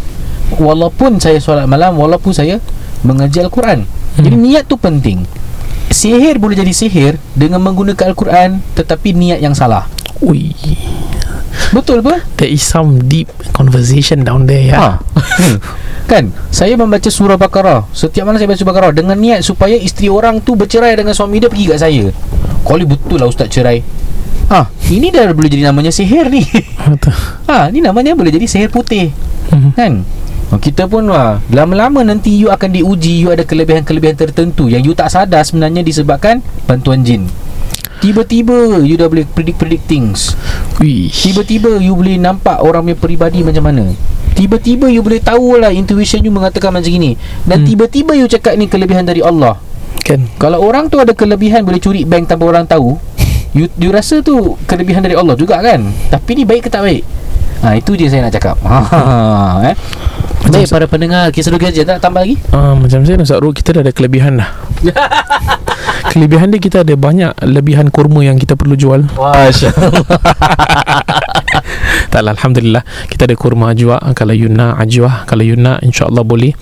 Walaupun 0.60 1.16
saya 1.16 1.40
solat 1.40 1.64
malam 1.64 1.96
Walaupun 1.96 2.36
saya 2.36 2.60
Mengaji 3.00 3.40
Al-Quran 3.40 3.88
Hmm. 4.16 4.24
Jadi 4.24 4.36
niat 4.40 4.64
tu 4.64 4.80
penting 4.80 5.28
Sihir 5.92 6.40
boleh 6.40 6.56
jadi 6.56 6.72
sihir 6.72 7.20
Dengan 7.36 7.60
menggunakan 7.60 8.16
Al-Quran 8.16 8.64
Tetapi 8.72 9.12
niat 9.12 9.44
yang 9.44 9.52
salah 9.52 9.88
Ui. 10.24 10.56
Betul 11.72 12.04
apa? 12.04 12.22
There 12.36 12.50
is 12.50 12.62
some 12.62 13.04
deep 13.10 13.28
conversation 13.56 14.22
down 14.22 14.46
there 14.46 14.70
ya. 14.70 14.76
Ha. 14.76 14.88
kan 16.10 16.30
Saya 16.54 16.78
membaca 16.78 17.10
surah 17.10 17.34
Baqarah 17.34 17.90
Setiap 17.90 18.22
malam 18.22 18.38
saya 18.38 18.46
baca 18.46 18.58
surah 18.62 18.70
Baqarah 18.70 18.92
Dengan 18.94 19.18
niat 19.18 19.42
supaya 19.42 19.74
Isteri 19.74 20.06
orang 20.06 20.38
tu 20.38 20.54
bercerai 20.54 20.94
Dengan 20.94 21.10
suami 21.10 21.42
dia 21.42 21.50
Pergi 21.50 21.66
kat 21.74 21.82
saya 21.82 22.14
Kali 22.62 22.86
betul 22.86 23.18
lah 23.18 23.26
ustaz 23.26 23.50
cerai 23.50 23.82
Ah, 24.46 24.70
ini 24.86 25.10
dah 25.10 25.34
boleh 25.34 25.50
jadi 25.50 25.66
namanya 25.66 25.90
sihir 25.90 26.30
ni. 26.30 26.46
Betul. 26.94 27.10
ha, 27.50 27.66
ni 27.66 27.82
namanya 27.82 28.14
boleh 28.14 28.30
jadi 28.30 28.46
sihir 28.46 28.70
putih. 28.70 29.10
Mhm. 29.50 29.70
Kan 29.74 29.92
kita 30.62 30.86
pun 30.86 31.10
wah, 31.10 31.42
lama-lama 31.50 32.06
nanti 32.06 32.30
you 32.30 32.54
akan 32.54 32.70
diuji 32.70 33.26
you 33.26 33.34
ada 33.34 33.42
kelebihan-kelebihan 33.42 34.14
tertentu 34.14 34.70
yang 34.70 34.78
you 34.86 34.94
tak 34.94 35.10
sadar 35.10 35.42
sebenarnya 35.42 35.82
disebabkan 35.82 36.38
bantuan 36.70 37.02
jin. 37.02 37.26
Tiba-tiba 37.96 38.84
you 38.84 39.00
dah 39.00 39.08
boleh 39.08 39.24
predict-predict 39.24 39.84
things. 39.88 40.36
Tiba-tiba 41.10 41.80
you 41.80 41.96
boleh 41.96 42.20
nampak 42.20 42.60
orang 42.60 42.84
punya 42.84 42.96
peribadi 42.98 43.40
macam 43.40 43.64
mana. 43.64 43.84
Tiba-tiba 44.36 44.92
you 44.92 45.00
boleh 45.00 45.16
tahu 45.24 45.56
lah 45.56 45.72
intuition 45.72 46.20
you 46.20 46.28
mengatakan 46.28 46.76
macam 46.76 46.92
gini. 46.92 47.16
Dan 47.48 47.64
Hmm. 47.64 47.66
tiba-tiba 47.72 48.12
you 48.12 48.28
cakap 48.28 48.52
ni 48.60 48.68
kelebihan 48.68 49.08
dari 49.08 49.24
Allah. 49.24 49.56
Kan. 50.04 50.28
Kalau 50.36 50.60
orang 50.60 50.92
tu 50.92 51.00
ada 51.00 51.16
kelebihan 51.16 51.64
boleh 51.64 51.80
curi 51.80 52.04
bank 52.04 52.28
tanpa 52.28 52.44
orang 52.46 52.68
tahu, 52.68 53.00
you, 53.56 53.66
you 53.80 53.88
rasa 53.88 54.20
tu 54.20 54.60
kelebihan 54.68 55.00
dari 55.00 55.16
Allah 55.16 55.34
juga 55.34 55.58
kan? 55.58 55.88
Tapi 56.12 56.30
ni 56.36 56.44
baik 56.44 56.68
ke 56.68 56.70
tak 56.70 56.84
baik? 56.84 57.02
Ha, 57.64 57.80
itu 57.80 57.96
je 57.96 58.12
saya 58.12 58.28
nak 58.28 58.36
cakap. 58.36 58.60
Ha, 58.60 59.72
eh. 59.72 59.76
Baik 60.46 60.70
para 60.70 60.86
pendengar 60.86 61.34
Kisah 61.34 61.50
Duga 61.50 61.74
je 61.74 61.82
tak 61.82 61.98
tambah 61.98 62.22
lagi? 62.22 62.38
Uh, 62.54 62.78
macam 62.78 63.02
saya 63.02 63.18
Ustaz 63.18 63.42
Ruk 63.42 63.58
Kita 63.58 63.74
dah 63.74 63.82
ada 63.82 63.90
kelebihan 63.90 64.38
dah 64.38 64.65
Kelebihan 66.12 66.48
dia 66.54 66.60
kita 66.62 66.80
ada 66.86 66.94
banyak 66.96 67.32
Lebihan 67.44 67.90
kurma 67.90 68.22
yang 68.24 68.38
kita 68.38 68.54
perlu 68.56 68.78
jual. 68.78 69.04
Masya 69.16 69.70
tak 72.16 72.24
lah 72.24 72.32
Alhamdulillah. 72.32 72.80
Kita 73.12 73.28
ada 73.28 73.36
kurma 73.36 73.76
ajwa. 73.76 74.00
Kalau 74.16 74.32
you 74.32 74.48
nak 74.48 74.80
ajwa 74.80 75.28
Kalau 75.28 75.44
you 75.44 75.52
nak 75.60 75.84
InsyaAllah 75.84 76.24
boleh. 76.24 76.56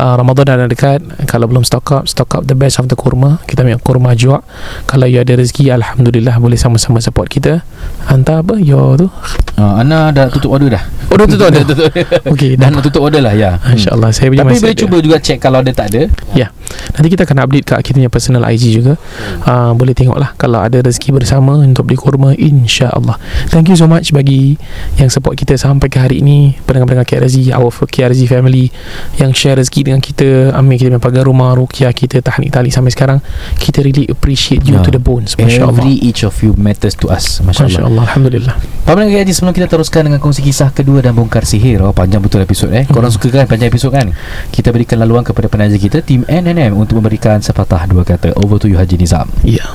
Uh, 0.00 0.16
Ramadan 0.16 0.64
dah 0.64 0.64
dekat. 0.64 1.04
Kalau 1.28 1.44
belum 1.44 1.60
stock 1.60 1.84
up 1.92 2.08
Stock 2.08 2.32
up 2.32 2.48
the 2.48 2.56
best 2.56 2.80
of 2.80 2.88
the 2.88 2.96
kurma. 2.96 3.36
Kita 3.44 3.68
ambil 3.68 3.76
kurma 3.84 4.16
ajwa. 4.16 4.40
Kalau 4.88 5.04
you 5.04 5.20
ada 5.20 5.36
rezeki 5.36 5.68
Alhamdulillah 5.76 6.40
Boleh 6.40 6.56
sama-sama 6.56 7.04
support 7.04 7.28
kita. 7.28 7.60
Hantar 8.08 8.40
apa? 8.40 8.56
Your 8.56 8.96
tu? 8.96 9.12
Uh, 9.60 9.84
Ana 9.84 10.08
dah 10.08 10.32
tutup 10.32 10.56
order 10.56 10.72
dah? 10.72 10.82
Oh 11.12 11.20
dah 11.20 11.28
tutup 11.28 11.52
tutup 11.68 11.92
Okey 12.32 12.56
Dah 12.56 12.72
nak 12.72 12.80
tutup 12.80 13.04
order 13.04 13.20
lah 13.20 13.36
ya. 13.36 13.60
Hmm. 13.60 13.76
InsyaAllah 13.76 14.10
Saya 14.14 14.32
punya 14.32 14.48
Tapi 14.48 14.56
boleh 14.64 14.78
cuba 14.78 14.96
juga 15.04 15.16
check 15.20 15.38
Kalau 15.42 15.60
ada 15.60 15.72
tak 15.76 15.92
ada. 15.92 16.08
Ya 16.32 16.53
Nanti 16.94 17.08
kita 17.10 17.22
akan 17.24 17.38
update 17.42 17.66
kat 17.66 17.78
kita 17.82 17.96
punya 17.98 18.10
personal 18.10 18.42
IG 18.46 18.74
juga. 18.74 18.94
Uh, 19.42 19.72
Boleh 19.74 19.92
tengok 19.92 20.14
lah 20.14 20.30
Kalau 20.34 20.60
ada 20.60 20.78
rezeki 20.78 21.10
bersama 21.12 21.58
Untuk 21.58 21.84
beli 21.84 21.96
kurma 21.96 22.32
InsyaAllah. 22.32 23.16
Thank 23.50 23.68
you 23.68 23.76
so 23.76 23.84
much 23.84 24.10
Bagi 24.10 24.56
Yang 24.96 25.18
support 25.18 25.34
kita 25.34 25.54
Sampai 25.54 25.88
ke 25.88 25.98
hari 25.98 26.22
ini. 26.22 26.54
Pendengar-pendengar 26.64 27.04
KRZ 27.04 27.52
Our 27.52 27.68
KRZ 27.70 28.20
family 28.24 28.70
Yang 29.18 29.30
share 29.36 29.56
rezeki 29.58 29.80
dengan 29.84 30.00
kita 30.00 30.54
Ambil 30.54 30.76
kita 30.76 30.88
punya 30.94 31.02
pagar 31.02 31.24
rumah 31.26 31.52
Rukiah 31.52 31.90
kita 31.90 32.20
Tahnik 32.20 32.50
tali 32.50 32.70
sampai 32.70 32.90
sekarang. 32.90 33.18
Kita 33.56 33.80
really 33.80 34.06
appreciate 34.06 34.62
you 34.64 34.74
Ya. 34.74 34.82
to 34.82 34.90
the 34.90 34.98
bones 34.98 35.36
Masya 35.36 35.68
Allah 35.68 35.82
Every 35.82 36.00
each 36.00 36.22
of 36.22 36.34
you 36.40 36.56
matters 36.56 36.94
to 36.96 37.10
us 37.10 37.38
Masya 37.40 37.68
Masya 37.68 37.80
Alhamdulillah. 37.84 38.56
Pendengar 38.84 39.20
KRG 39.20 39.30
sebelum 39.32 39.52
kita 39.52 39.66
teruskan 39.66 40.02
dengan 40.04 40.18
kongsi 40.18 40.40
kisah 40.40 40.70
kedua 40.70 40.98
dan 40.98 41.12
bongkar 41.12 41.44
sihir. 41.44 41.80
Oh 41.80 41.92
panjang 41.92 42.20
betul 42.20 42.40
episod 42.40 42.70
eh. 42.70 42.86
Korang 42.86 43.10
Hmm. 43.10 43.20
suka 43.20 43.28
kan 43.34 43.46
panjang 43.46 43.68
episod 43.68 43.90
kan? 43.90 44.08
Kita 44.48 44.72
berikan 44.72 44.96
laluan 44.96 45.20
kepada 45.20 45.46
penaja 45.46 45.76
kita 45.76 46.00
Tim 46.00 46.24
NNM 46.24 46.63
Untuk 46.72 47.04
memberikan 47.04 47.42
sepatah 47.42 47.84
dua 47.84 48.06
kata 48.06 48.32
Over 48.40 48.56
to 48.56 48.70
you 48.70 48.80
Haji 48.80 48.96
Nizam. 48.96 49.28
Ya 49.44 49.66